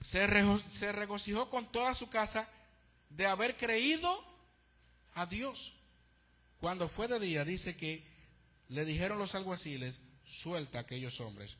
Se, 0.00 0.26
se 0.70 0.92
regocijó 0.92 1.50
con 1.50 1.70
toda 1.70 1.94
su 1.94 2.08
casa 2.08 2.48
de 3.10 3.26
haber 3.26 3.56
creído 3.56 4.24
a 5.14 5.26
Dios. 5.26 5.74
Cuando 6.60 6.88
fue 6.88 7.08
de 7.08 7.20
día, 7.20 7.44
dice 7.44 7.76
que 7.76 8.06
le 8.68 8.84
dijeron 8.84 9.18
los 9.18 9.34
alguaciles, 9.34 10.00
suelta 10.24 10.78
a 10.78 10.82
aquellos 10.82 11.20
hombres. 11.20 11.58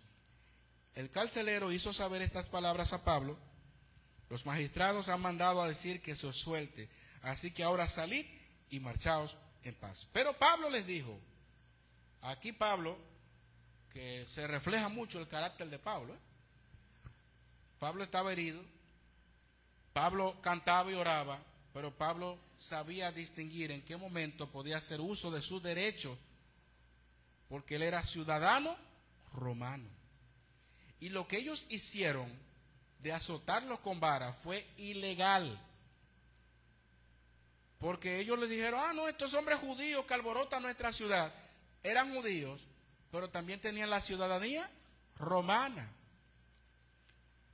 El 0.95 1.11
carcelero 1.11 1.73
hizo 1.73 1.93
saber 1.93 2.23
estas 2.23 2.49
palabras 2.49 2.93
a 2.93 3.05
Pablo. 3.05 3.39
Los 4.29 4.47
magistrados 4.47 5.09
han 5.09 5.21
mandado 5.21 5.63
a 5.63 5.69
decir 5.69 6.03
que 6.03 6.15
se 6.15 6.33
suelte. 6.33 6.89
Así 7.23 7.53
que 7.53 7.63
ahora 7.63 7.87
salid 7.87 8.27
y 8.71 8.81
marchaos 8.81 9.39
en 9.63 9.75
paz. 9.75 10.09
Pero 10.13 10.37
Pablo 10.39 10.69
les 10.71 10.87
dijo, 10.87 11.19
aquí 12.21 12.53
Pablo, 12.53 12.99
que 13.93 14.25
se 14.27 14.47
refleja 14.47 14.89
mucho 14.89 15.21
el 15.21 15.29
carácter 15.29 15.69
de 15.69 15.79
Pablo, 15.79 16.15
¿eh? 16.15 16.19
Pablo 17.79 18.05
estaba 18.05 18.31
herido, 18.31 18.63
Pablo 19.93 20.41
cantaba 20.41 20.91
y 20.93 20.95
oraba, 20.95 21.43
pero 21.73 21.91
Pablo 21.91 22.39
sabía 22.57 23.11
distinguir 23.11 23.73
en 23.73 23.83
qué 23.83 23.97
momento 23.97 24.49
podía 24.49 24.77
hacer 24.77 25.01
uso 25.01 25.33
de 25.33 25.43
sus 25.43 25.63
derechos, 25.63 26.17
porque 27.49 27.75
él 27.75 27.83
era 27.83 28.03
ciudadano 28.03 28.77
romano. 29.33 29.89
Y 31.03 31.09
lo 31.09 31.27
que 31.27 31.37
ellos 31.39 31.67
hicieron 31.69 32.33
de 33.01 33.13
azotarlo 33.13 33.83
con 33.83 33.99
vara 33.99 34.33
fue 34.33 34.65
ilegal. 34.77 35.61
Porque 37.81 38.21
ellos 38.21 38.39
le 38.39 38.47
dijeron, 38.47 38.79
ah, 38.85 38.93
no, 38.93 39.09
estos 39.09 39.35
hombres 39.35 39.59
judíos 39.59 40.07
que 40.07 40.15
alborotan 40.15 40.63
nuestra 40.63 40.93
ciudad 40.93 41.35
eran 41.83 42.15
judíos, 42.15 42.63
pero 43.11 43.29
también 43.31 43.61
tenían 43.61 43.91
la 43.91 44.01
ciudadanía 44.01 44.71
romana. 45.17 45.91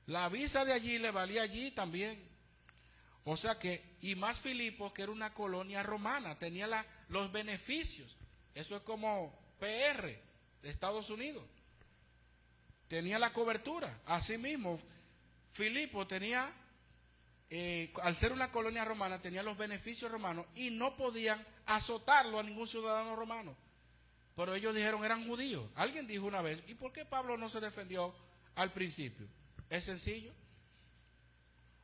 La 0.05 0.29
visa 0.29 0.67
de 0.67 0.75
allí 0.75 0.99
le 0.99 1.11
valía 1.11 1.41
allí 1.41 1.71
también. 1.71 2.23
O 3.25 3.35
sea 3.35 3.59
que, 3.59 3.97
y 4.03 4.15
más 4.15 4.43
Filipos, 4.43 4.93
que 4.93 5.05
era 5.05 5.13
una 5.13 5.33
colonia 5.33 5.83
romana, 5.83 6.39
tenía 6.39 6.87
los 7.09 7.33
beneficios. 7.33 8.15
Eso 8.55 8.77
es 8.77 8.83
como 8.83 9.33
PR 9.59 10.21
de 10.61 10.69
Estados 10.69 11.09
Unidos. 11.09 11.47
Tenía 12.89 13.19
la 13.19 13.33
cobertura. 13.33 14.01
Asimismo, 14.07 14.81
Filipo 15.53 16.07
tenía 16.07 16.53
eh, 17.51 17.93
al 18.03 18.15
ser 18.15 18.33
una 18.33 18.51
colonia 18.51 18.85
romana, 18.85 19.23
tenía 19.23 19.43
los 19.43 19.57
beneficios 19.57 20.11
romanos 20.11 20.47
y 20.55 20.71
no 20.71 20.97
podían 20.97 21.45
azotarlo 21.67 22.39
a 22.39 22.43
ningún 22.43 22.67
ciudadano 22.67 23.17
romano. 23.17 23.57
Pero 24.37 24.55
ellos 24.55 24.75
dijeron 24.75 25.05
eran 25.05 25.27
judíos. 25.27 25.69
Alguien 25.75 26.07
dijo 26.07 26.27
una 26.27 26.43
vez, 26.43 26.63
¿y 26.67 26.75
por 26.75 26.93
qué 26.93 27.05
Pablo 27.05 27.37
no 27.37 27.49
se 27.49 27.61
defendió 27.61 28.15
al 28.55 28.73
principio? 28.73 29.27
Es 29.71 29.85
sencillo. 29.85 30.33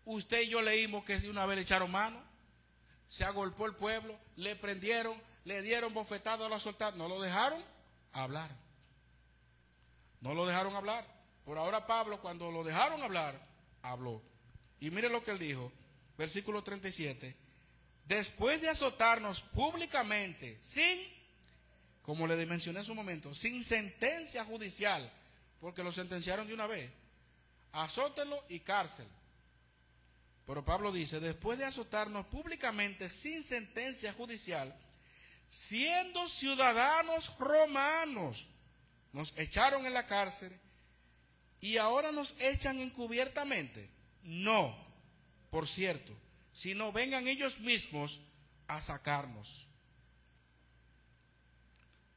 Usted 0.05 0.43
y 0.43 0.49
yo 0.49 0.61
leímos 0.61 1.05
que 1.05 1.19
de 1.19 1.31
una 1.31 1.47
vez 1.47 1.57
le 1.57 1.63
echaron 1.63 1.91
mano, 1.91 2.23
se 3.07 3.25
agolpó 3.25 3.67
el 3.67 3.75
pueblo, 3.75 4.19
le 4.37 4.55
prendieron, 4.57 5.21
le 5.45 5.63
dieron 5.63 5.95
bofetado 5.95 6.45
a 6.45 6.49
la 6.49 6.61
soltar, 6.61 6.95
no 6.95 7.09
lo 7.09 7.21
dejaron 7.21 7.63
hablar. 8.13 8.51
No 10.25 10.33
lo 10.33 10.47
dejaron 10.47 10.75
hablar. 10.75 11.07
Por 11.45 11.59
ahora 11.59 11.87
Pablo, 11.87 12.19
cuando 12.23 12.51
lo 12.51 12.65
dejaron 12.65 13.03
hablar, 13.03 13.39
habló. 13.83 14.23
Y 14.81 14.91
mire 14.91 15.11
lo 15.11 15.23
que 15.23 15.33
él 15.33 15.39
dijo, 15.39 15.71
versículo 16.17 16.65
37. 16.65 17.37
Después 18.07 18.59
de 18.63 18.71
azotarnos 18.71 19.43
públicamente, 19.43 20.57
sin, 20.63 20.99
como 22.01 22.27
le 22.27 22.47
mencioné 22.47 22.79
en 22.79 22.87
su 22.87 22.95
momento, 22.95 23.35
sin 23.35 23.63
sentencia 23.63 24.47
judicial, 24.47 25.13
porque 25.61 25.85
lo 25.85 25.93
sentenciaron 25.93 26.47
de 26.47 26.55
una 26.55 26.67
vez, 26.67 26.91
azótelo 27.73 28.43
y 28.49 28.61
cárcel. 28.61 29.07
Pero 30.47 30.65
Pablo 30.65 30.91
dice, 30.91 31.21
después 31.21 31.59
de 31.59 31.67
azotarnos 31.67 32.25
públicamente 32.29 33.11
sin 33.11 33.43
sentencia 33.43 34.15
judicial, 34.15 34.75
siendo 35.49 36.27
ciudadanos 36.29 37.39
romanos, 37.39 38.49
nos 39.15 39.39
echaron 39.39 39.87
en 39.87 39.95
la 39.95 40.07
cárcel 40.07 40.53
y 41.61 41.77
ahora 41.77 42.11
nos 42.11 42.35
echan 42.41 42.81
encubiertamente. 42.81 43.89
No, 44.25 44.77
por 45.51 45.69
cierto, 45.69 46.13
sino 46.53 46.91
vengan 46.91 47.29
ellos 47.29 47.61
mismos 47.61 48.21
a 48.67 48.81
sacarnos. 48.81 49.69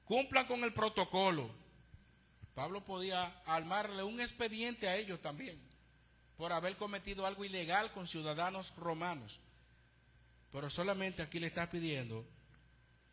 Cumplan 0.06 0.48
con 0.48 0.64
el 0.64 0.74
protocolo. 0.74 1.52
Pablo 2.56 2.84
podía 2.84 3.28
armarle 3.46 4.02
un 4.02 4.20
expediente 4.20 4.88
a 4.88 4.96
ellos 4.96 5.22
también 5.22 5.62
por 6.36 6.52
haber 6.52 6.78
cometido 6.78 7.28
algo 7.28 7.46
ilegal 7.46 7.92
con 7.92 8.08
ciudadanos 8.08 8.76
romanos. 8.76 9.40
Pero 10.52 10.68
solamente 10.72 11.22
aquí 11.22 11.40
le 11.40 11.48
está 11.48 11.70
pidiendo, 11.70 12.28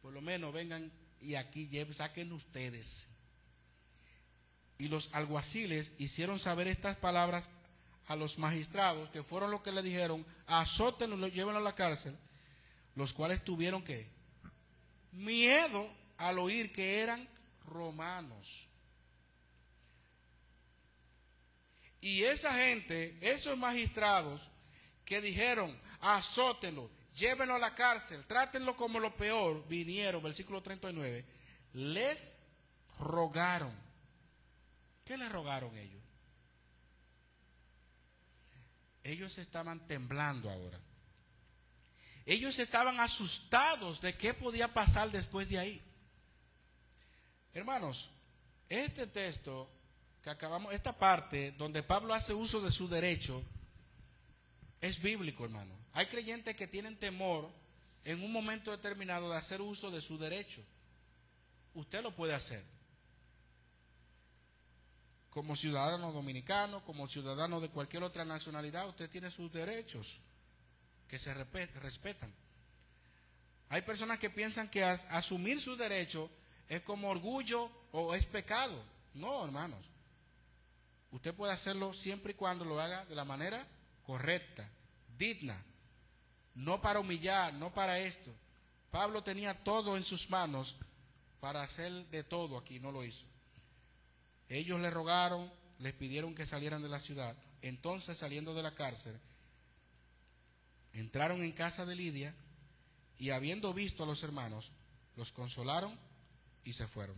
por 0.00 0.14
lo 0.14 0.22
menos 0.22 0.54
vengan 0.54 0.90
y 1.20 1.34
aquí 1.34 1.68
saquen 1.92 2.32
ustedes. 2.32 3.13
Y 4.78 4.88
los 4.88 5.14
alguaciles 5.14 5.92
hicieron 5.98 6.38
saber 6.38 6.68
estas 6.68 6.96
palabras 6.96 7.50
a 8.06 8.16
los 8.16 8.38
magistrados, 8.38 9.10
que 9.10 9.22
fueron 9.22 9.50
los 9.50 9.62
que 9.62 9.72
le 9.72 9.82
dijeron, 9.82 10.26
azótenlo, 10.46 11.28
llévenlo 11.28 11.58
a 11.58 11.62
la 11.62 11.74
cárcel, 11.74 12.16
los 12.94 13.12
cuales 13.12 13.44
tuvieron 13.44 13.82
que 13.82 14.08
miedo 15.12 15.88
al 16.18 16.38
oír 16.38 16.72
que 16.72 17.00
eran 17.00 17.28
romanos. 17.66 18.68
Y 22.00 22.22
esa 22.24 22.52
gente, 22.52 23.16
esos 23.22 23.56
magistrados 23.56 24.50
que 25.04 25.22
dijeron, 25.22 25.78
azótenlo, 26.00 26.90
llévenlo 27.14 27.54
a 27.54 27.58
la 27.58 27.74
cárcel, 27.74 28.26
trátenlo 28.26 28.76
como 28.76 29.00
lo 29.00 29.16
peor, 29.16 29.66
vinieron, 29.66 30.22
versículo 30.22 30.62
39, 30.62 31.24
les 31.72 32.36
rogaron. 32.98 33.83
¿Qué 35.04 35.16
le 35.16 35.28
rogaron 35.28 35.76
ellos? 35.76 36.02
Ellos 39.02 39.36
estaban 39.36 39.86
temblando 39.86 40.50
ahora. 40.50 40.80
Ellos 42.24 42.58
estaban 42.58 43.00
asustados 43.00 44.00
de 44.00 44.16
qué 44.16 44.32
podía 44.32 44.72
pasar 44.72 45.10
después 45.10 45.46
de 45.48 45.58
ahí. 45.58 45.82
Hermanos, 47.52 48.10
este 48.68 49.06
texto 49.06 49.70
que 50.22 50.30
acabamos, 50.30 50.72
esta 50.72 50.98
parte 50.98 51.52
donde 51.52 51.82
Pablo 51.82 52.14
hace 52.14 52.32
uso 52.32 52.62
de 52.62 52.72
su 52.72 52.88
derecho, 52.88 53.42
es 54.80 55.02
bíblico, 55.02 55.44
hermano. 55.44 55.74
Hay 55.92 56.06
creyentes 56.06 56.56
que 56.56 56.66
tienen 56.66 56.98
temor 56.98 57.50
en 58.04 58.22
un 58.22 58.32
momento 58.32 58.70
determinado 58.70 59.30
de 59.30 59.36
hacer 59.36 59.60
uso 59.60 59.90
de 59.90 60.00
su 60.00 60.16
derecho. 60.16 60.62
Usted 61.74 62.02
lo 62.02 62.14
puede 62.14 62.34
hacer. 62.34 62.64
Como 65.34 65.56
ciudadano 65.56 66.12
dominicano, 66.12 66.84
como 66.84 67.08
ciudadano 67.08 67.60
de 67.60 67.68
cualquier 67.68 68.04
otra 68.04 68.24
nacionalidad, 68.24 68.88
usted 68.88 69.10
tiene 69.10 69.30
sus 69.30 69.52
derechos 69.52 70.20
que 71.08 71.18
se 71.18 71.34
respetan. 71.34 72.32
Hay 73.68 73.82
personas 73.82 74.20
que 74.20 74.30
piensan 74.30 74.68
que 74.68 74.84
asumir 74.84 75.60
su 75.60 75.74
derecho 75.74 76.30
es 76.68 76.82
como 76.82 77.10
orgullo 77.10 77.68
o 77.90 78.14
es 78.14 78.26
pecado. 78.26 78.80
No, 79.14 79.44
hermanos. 79.44 79.90
Usted 81.10 81.34
puede 81.34 81.52
hacerlo 81.52 81.92
siempre 81.92 82.32
y 82.32 82.36
cuando 82.36 82.64
lo 82.64 82.80
haga 82.80 83.04
de 83.04 83.16
la 83.16 83.24
manera 83.24 83.66
correcta, 84.04 84.70
digna, 85.18 85.60
no 86.54 86.80
para 86.80 87.00
humillar, 87.00 87.52
no 87.54 87.74
para 87.74 87.98
esto. 87.98 88.32
Pablo 88.92 89.24
tenía 89.24 89.64
todo 89.64 89.96
en 89.96 90.04
sus 90.04 90.30
manos 90.30 90.76
para 91.40 91.62
hacer 91.62 92.06
de 92.10 92.22
todo 92.22 92.56
aquí, 92.56 92.78
no 92.78 92.92
lo 92.92 93.04
hizo. 93.04 93.26
Ellos 94.54 94.78
le 94.78 94.88
rogaron, 94.88 95.52
les 95.80 95.92
pidieron 95.94 96.32
que 96.32 96.46
salieran 96.46 96.80
de 96.80 96.88
la 96.88 97.00
ciudad. 97.00 97.36
Entonces, 97.60 98.16
saliendo 98.16 98.54
de 98.54 98.62
la 98.62 98.76
cárcel, 98.76 99.18
entraron 100.92 101.42
en 101.42 101.50
casa 101.50 101.84
de 101.84 101.96
Lidia 101.96 102.32
y 103.18 103.30
habiendo 103.30 103.74
visto 103.74 104.04
a 104.04 104.06
los 104.06 104.22
hermanos, 104.22 104.70
los 105.16 105.32
consolaron 105.32 105.98
y 106.62 106.72
se 106.72 106.86
fueron. 106.86 107.16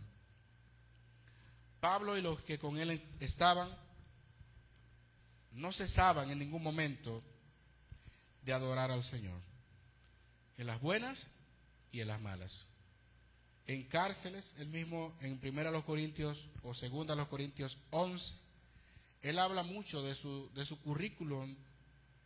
Pablo 1.79 2.17
y 2.17 2.21
los 2.21 2.41
que 2.41 2.57
con 2.57 2.79
él 2.79 3.07
estaban 3.19 3.69
no 5.51 5.71
cesaban 5.71 6.31
en 6.31 6.39
ningún 6.39 6.63
momento 6.63 7.23
de 8.41 8.51
adorar 8.51 8.89
al 8.89 9.03
Señor, 9.03 9.39
en 10.57 10.65
las 10.65 10.81
buenas 10.81 11.29
y 11.91 12.01
en 12.01 12.07
las 12.07 12.19
malas. 12.19 12.65
En 13.67 13.83
cárceles, 13.83 14.55
él 14.57 14.69
mismo 14.69 15.13
en 15.19 15.39
1 15.43 15.85
Corintios 15.85 16.47
o 16.63 16.73
2 16.73 17.27
Corintios 17.27 17.77
11, 17.89 18.37
él 19.21 19.39
habla 19.39 19.61
mucho 19.61 20.01
de 20.01 20.15
su, 20.15 20.49
de 20.53 20.63
su 20.63 20.81
currículum 20.81 21.53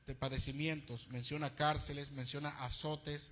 de 0.05 0.13
padecimientos, 0.13 1.07
menciona 1.07 1.55
cárceles, 1.55 2.11
menciona 2.11 2.63
azotes. 2.63 3.31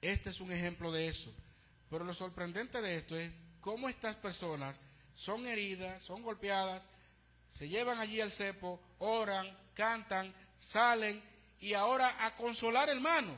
Este 0.00 0.30
es 0.30 0.40
un 0.40 0.52
ejemplo 0.52 0.90
de 0.90 1.08
eso. 1.08 1.30
Pero 1.90 2.04
lo 2.04 2.14
sorprendente 2.14 2.80
de 2.80 2.96
esto 2.96 3.14
es 3.14 3.30
cómo 3.60 3.90
estas 3.90 4.16
personas 4.16 4.80
son 5.14 5.46
heridas, 5.46 6.02
son 6.02 6.22
golpeadas, 6.22 6.82
se 7.48 7.68
llevan 7.68 7.98
allí 7.98 8.22
al 8.22 8.32
cepo, 8.32 8.80
oran, 8.98 9.46
cantan, 9.74 10.34
salen 10.56 11.22
y 11.60 11.74
ahora 11.74 12.24
a 12.24 12.34
consolar 12.36 12.88
hermanos 12.88 13.36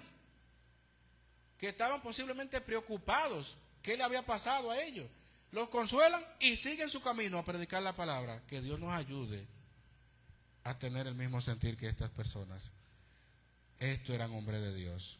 que 1.58 1.68
estaban 1.68 2.02
posiblemente 2.02 2.60
preocupados 2.60 3.56
qué 3.82 3.96
le 3.96 4.02
había 4.02 4.24
pasado 4.24 4.70
a 4.70 4.80
ellos. 4.82 5.08
Los 5.52 5.68
consuelan 5.68 6.24
y 6.40 6.56
siguen 6.56 6.88
su 6.88 7.00
camino 7.00 7.38
a 7.38 7.44
predicar 7.44 7.82
la 7.82 7.94
palabra. 7.94 8.42
Que 8.46 8.60
Dios 8.60 8.80
nos 8.80 8.92
ayude 8.92 9.46
a 10.64 10.78
tener 10.78 11.06
el 11.06 11.14
mismo 11.14 11.40
sentir 11.40 11.76
que 11.76 11.88
estas 11.88 12.10
personas. 12.10 12.72
Estos 13.78 14.14
eran 14.14 14.32
hombres 14.32 14.60
de 14.60 14.74
Dios. 14.74 15.18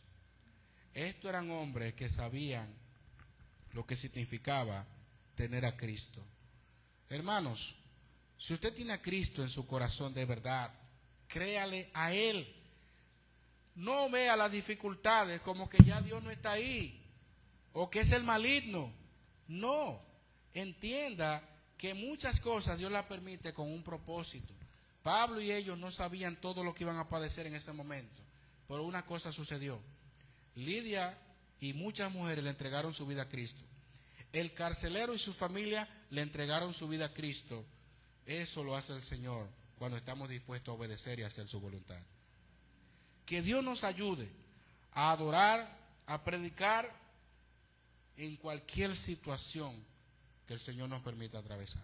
Estos 0.93 1.29
eran 1.29 1.51
hombres 1.51 1.95
que 1.95 2.09
sabían 2.09 2.69
lo 3.73 3.87
que 3.87 3.97
significaba 3.97 4.85
tener 5.35 5.65
a 5.65 5.77
Cristo. 5.77 6.25
Hermanos, 7.09 7.77
si 8.39 8.55
usted 8.55 8.75
tiene 8.75 8.95
a 8.95 9.03
Cristo 9.03 9.43
en 9.43 9.49
su 9.49 9.67
corazón 9.67 10.13
de 10.15 10.25
verdad, 10.25 10.73
créale 11.29 11.91
a 11.95 12.13
Él. 12.13 12.56
No 13.77 14.11
vea 14.11 14.37
las 14.37 14.51
dificultades 14.51 15.41
como 15.41 15.69
que 15.69 15.79
ya 15.85 16.01
Dios 16.01 16.23
no 16.23 16.31
está 16.31 16.53
ahí 16.53 17.03
o 17.73 17.91
que 17.91 18.01
es 18.01 18.11
el 18.13 18.25
maligno. 18.25 18.91
No, 19.49 20.01
entienda 20.55 21.43
que 21.77 21.93
muchas 21.93 22.41
cosas 22.41 22.79
Dios 22.79 22.91
las 22.91 23.05
permite 23.05 23.53
con 23.53 23.71
un 23.71 23.83
propósito. 23.83 24.55
Pablo 25.03 25.41
y 25.41 25.53
ellos 25.53 25.79
no 25.79 25.91
sabían 25.91 26.41
todo 26.41 26.65
lo 26.65 26.75
que 26.75 26.85
iban 26.85 26.97
a 26.97 27.09
padecer 27.09 27.47
en 27.47 27.55
ese 27.55 27.73
momento, 27.73 28.23
pero 28.67 28.83
una 28.83 29.05
cosa 29.05 29.31
sucedió. 29.31 29.79
Lidia 30.55 31.17
y 31.61 31.75
muchas 31.75 32.11
mujeres 32.11 32.43
le 32.43 32.51
entregaron 32.51 32.95
su 32.95 33.07
vida 33.07 33.23
a 33.23 33.29
Cristo. 33.29 33.63
El 34.33 34.55
carcelero 34.55 35.15
y 35.15 35.19
su 35.19 35.33
familia 35.33 35.89
le 36.11 36.23
entregaron 36.23 36.73
su 36.73 36.89
vida 36.89 37.07
a 37.07 37.13
Cristo. 37.13 37.65
Eso 38.25 38.65
lo 38.65 38.75
hace 38.75 38.95
el 38.95 39.03
Señor 39.03 39.49
cuando 39.79 39.99
estamos 39.99 40.29
dispuestos 40.29 40.73
a 40.73 40.77
obedecer 40.77 41.21
y 41.21 41.25
hacer 41.25 41.47
su 41.47 41.61
voluntad. 41.61 42.01
Que 43.27 43.43
Dios 43.43 43.63
nos 43.63 43.85
ayude 43.85 44.29
a 44.93 45.11
adorar, 45.11 45.69
a 46.07 46.23
predicar 46.23 46.91
en 48.17 48.37
cualquier 48.37 48.97
situación 48.97 49.75
que 50.47 50.55
el 50.55 50.61
Señor 50.61 50.89
nos 50.89 51.03
permita 51.03 51.39
atravesar. 51.39 51.83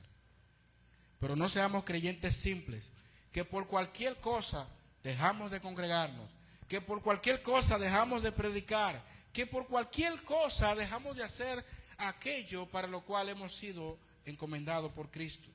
Pero 1.20 1.36
no 1.36 1.48
seamos 1.48 1.84
creyentes 1.84 2.36
simples, 2.36 2.90
que 3.32 3.44
por 3.44 3.66
cualquier 3.66 4.16
cosa 4.16 4.66
dejamos 5.02 5.50
de 5.50 5.60
congregarnos, 5.60 6.30
que 6.68 6.80
por 6.80 7.02
cualquier 7.02 7.42
cosa 7.42 7.78
dejamos 7.78 8.22
de 8.22 8.32
predicar, 8.32 9.04
que 9.32 9.46
por 9.46 9.66
cualquier 9.66 10.22
cosa 10.24 10.74
dejamos 10.74 11.16
de 11.16 11.24
hacer 11.24 11.64
aquello 11.98 12.66
para 12.66 12.86
lo 12.86 13.02
cual 13.02 13.28
hemos 13.28 13.54
sido 13.54 13.98
encomendados 14.24 14.92
por 14.92 15.10
Cristo. 15.10 15.48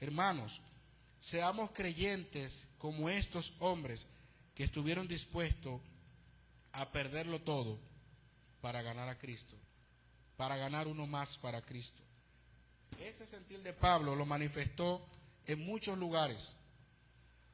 Hermanos, 0.00 0.60
seamos 1.18 1.70
creyentes 1.70 2.66
como 2.78 3.08
estos 3.08 3.54
hombres 3.58 4.06
que 4.60 4.64
estuvieron 4.64 5.08
dispuestos 5.08 5.80
a 6.72 6.92
perderlo 6.92 7.40
todo 7.40 7.78
para 8.60 8.82
ganar 8.82 9.08
a 9.08 9.16
Cristo, 9.16 9.56
para 10.36 10.58
ganar 10.58 10.86
uno 10.86 11.06
más 11.06 11.38
para 11.38 11.62
Cristo. 11.62 12.02
Ese 12.98 13.26
sentir 13.26 13.62
de 13.62 13.72
Pablo 13.72 14.14
lo 14.14 14.26
manifestó 14.26 15.00
en 15.46 15.64
muchos 15.64 15.96
lugares. 15.96 16.56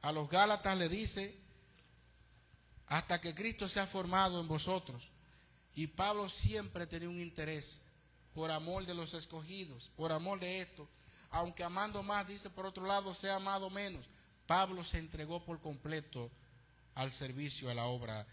A 0.01 0.11
los 0.11 0.29
Gálatas 0.29 0.77
le 0.77 0.89
dice, 0.89 1.33
hasta 2.87 3.21
que 3.21 3.33
Cristo 3.33 3.69
se 3.69 3.79
ha 3.79 3.87
formado 3.87 4.41
en 4.41 4.49
vosotros. 4.49 5.09
Y 5.75 5.87
Pablo 5.87 6.27
siempre 6.27 6.87
tenía 6.87 7.07
un 7.07 7.21
interés 7.21 7.85
por 8.33 8.51
amor 8.51 8.85
de 8.85 8.95
los 8.95 9.13
escogidos, 9.13 9.91
por 9.95 10.11
amor 10.11 10.41
de 10.41 10.59
esto, 10.59 10.89
aunque 11.29 11.63
amando 11.63 12.03
más, 12.03 12.27
dice 12.27 12.49
por 12.49 12.65
otro 12.65 12.85
lado, 12.85 13.13
sea 13.13 13.37
amado 13.37 13.69
menos. 13.69 14.09
Pablo 14.45 14.83
se 14.83 14.97
entregó 14.99 15.45
por 15.45 15.61
completo 15.61 16.29
al 16.97 17.11
servicio, 17.11 17.69
a 17.69 17.75
la 17.75 17.85
obra 17.85 18.25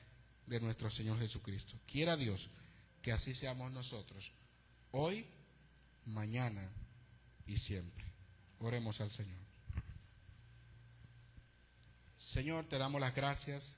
de 0.47 0.59
nuestro 0.59 0.91
Señor 0.91 1.19
Jesucristo. 1.19 1.79
Quiera 1.87 2.17
Dios 2.17 2.49
que 3.03 3.13
así 3.13 3.35
seamos 3.35 3.71
nosotros, 3.73 4.33
hoy, 4.91 5.27
mañana 6.07 6.71
y 7.47 7.59
siempre. 7.59 8.07
Oremos 8.59 9.03
al 9.03 9.11
Señor. 9.11 9.39
Señor, 12.17 12.67
te 12.67 12.79
damos 12.79 13.03
las 13.03 13.15
gracias 13.15 13.77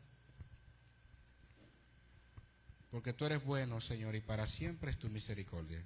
porque 2.93 3.13
tú 3.13 3.27
eres 3.27 3.45
bueno, 3.45 3.81
Señor, 3.81 4.15
y 4.15 4.21
para 4.21 4.47
siempre 4.47 4.93
es 4.93 4.99
tu 4.99 5.11
misericordia. 5.11 5.85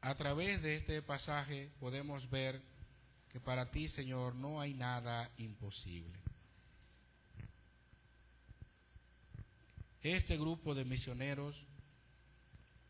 A 0.00 0.16
través 0.16 0.60
de 0.60 0.74
este 0.74 1.00
pasaje 1.02 1.70
podemos 1.78 2.30
ver 2.30 2.60
que 3.36 3.40
para 3.40 3.70
ti, 3.70 3.86
Señor, 3.86 4.34
no 4.34 4.62
hay 4.62 4.72
nada 4.72 5.30
imposible. 5.36 6.18
Este 10.00 10.38
grupo 10.38 10.74
de 10.74 10.86
misioneros 10.86 11.66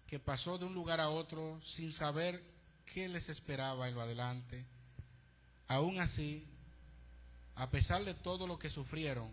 que 0.06 0.20
pasó 0.20 0.56
de 0.56 0.64
un 0.64 0.72
lugar 0.72 1.00
a 1.00 1.08
otro 1.08 1.60
sin 1.64 1.90
saber 1.90 2.40
qué 2.84 3.08
les 3.08 3.28
esperaba 3.28 3.88
en 3.88 3.96
lo 3.96 4.02
adelante. 4.02 4.64
Aún 5.66 5.98
así, 5.98 6.46
a 7.56 7.68
pesar 7.68 8.04
de 8.04 8.14
todo 8.14 8.46
lo 8.46 8.56
que 8.56 8.70
sufrieron, 8.70 9.32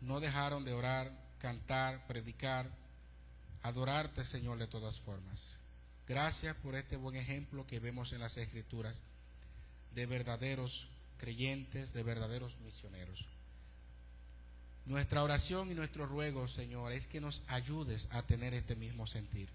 no 0.00 0.20
dejaron 0.20 0.64
de 0.64 0.72
orar, 0.72 1.10
cantar, 1.40 2.06
predicar, 2.06 2.70
adorarte, 3.62 4.22
Señor, 4.22 4.58
de 4.58 4.68
todas 4.68 5.00
formas. 5.00 5.58
Gracias 6.06 6.54
por 6.58 6.76
este 6.76 6.94
buen 6.94 7.16
ejemplo 7.16 7.66
que 7.66 7.80
vemos 7.80 8.12
en 8.12 8.20
las 8.20 8.36
Escrituras 8.36 9.00
de 9.94 10.06
verdaderos 10.06 10.88
creyentes, 11.18 11.92
de 11.92 12.02
verdaderos 12.02 12.58
misioneros. 12.60 13.26
Nuestra 14.84 15.22
oración 15.22 15.70
y 15.70 15.74
nuestro 15.74 16.06
ruego, 16.06 16.48
Señor, 16.48 16.92
es 16.92 17.06
que 17.06 17.20
nos 17.20 17.42
ayudes 17.46 18.08
a 18.10 18.22
tener 18.22 18.52
este 18.54 18.74
mismo 18.74 19.06
sentir. 19.06 19.48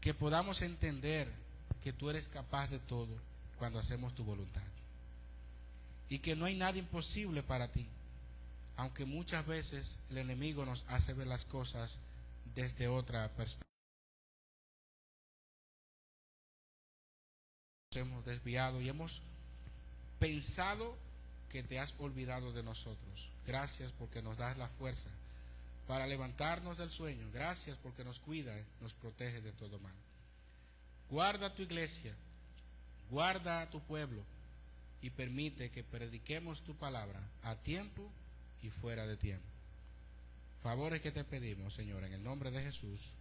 Que 0.00 0.14
podamos 0.14 0.62
entender 0.62 1.28
que 1.82 1.92
tú 1.92 2.10
eres 2.10 2.28
capaz 2.28 2.68
de 2.68 2.80
todo 2.80 3.16
cuando 3.58 3.78
hacemos 3.78 4.14
tu 4.14 4.24
voluntad. 4.24 4.62
Y 6.08 6.18
que 6.18 6.34
no 6.34 6.46
hay 6.46 6.56
nada 6.56 6.78
imposible 6.78 7.42
para 7.42 7.68
ti, 7.68 7.86
aunque 8.76 9.04
muchas 9.04 9.46
veces 9.46 9.98
el 10.10 10.18
enemigo 10.18 10.64
nos 10.64 10.84
hace 10.88 11.12
ver 11.12 11.26
las 11.26 11.44
cosas 11.44 12.00
desde 12.54 12.88
otra 12.88 13.28
perspectiva. 13.28 13.67
Hemos 17.96 18.24
desviado 18.24 18.80
y 18.80 18.88
hemos 18.88 19.22
pensado 20.18 20.96
que 21.48 21.62
te 21.62 21.78
has 21.78 21.94
olvidado 21.98 22.52
de 22.52 22.62
nosotros. 22.62 23.30
Gracias 23.46 23.92
porque 23.92 24.20
nos 24.20 24.36
das 24.36 24.58
la 24.58 24.68
fuerza 24.68 25.08
para 25.86 26.06
levantarnos 26.06 26.76
del 26.76 26.90
sueño. 26.90 27.30
Gracias 27.32 27.78
porque 27.78 28.04
nos 28.04 28.20
cuida, 28.20 28.54
nos 28.82 28.92
protege 28.94 29.40
de 29.40 29.52
todo 29.52 29.78
mal. 29.78 29.94
Guarda 31.10 31.54
tu 31.54 31.62
iglesia, 31.62 32.14
guarda 33.10 33.62
a 33.62 33.70
tu 33.70 33.80
pueblo 33.80 34.22
y 35.00 35.08
permite 35.10 35.70
que 35.70 35.82
prediquemos 35.82 36.62
tu 36.62 36.74
palabra 36.74 37.20
a 37.42 37.54
tiempo 37.56 38.10
y 38.62 38.68
fuera 38.68 39.06
de 39.06 39.16
tiempo. 39.16 39.46
Favores 40.62 41.00
que 41.00 41.12
te 41.12 41.24
pedimos, 41.24 41.72
Señor, 41.72 42.04
en 42.04 42.12
el 42.12 42.22
nombre 42.22 42.50
de 42.50 42.62
Jesús. 42.62 43.14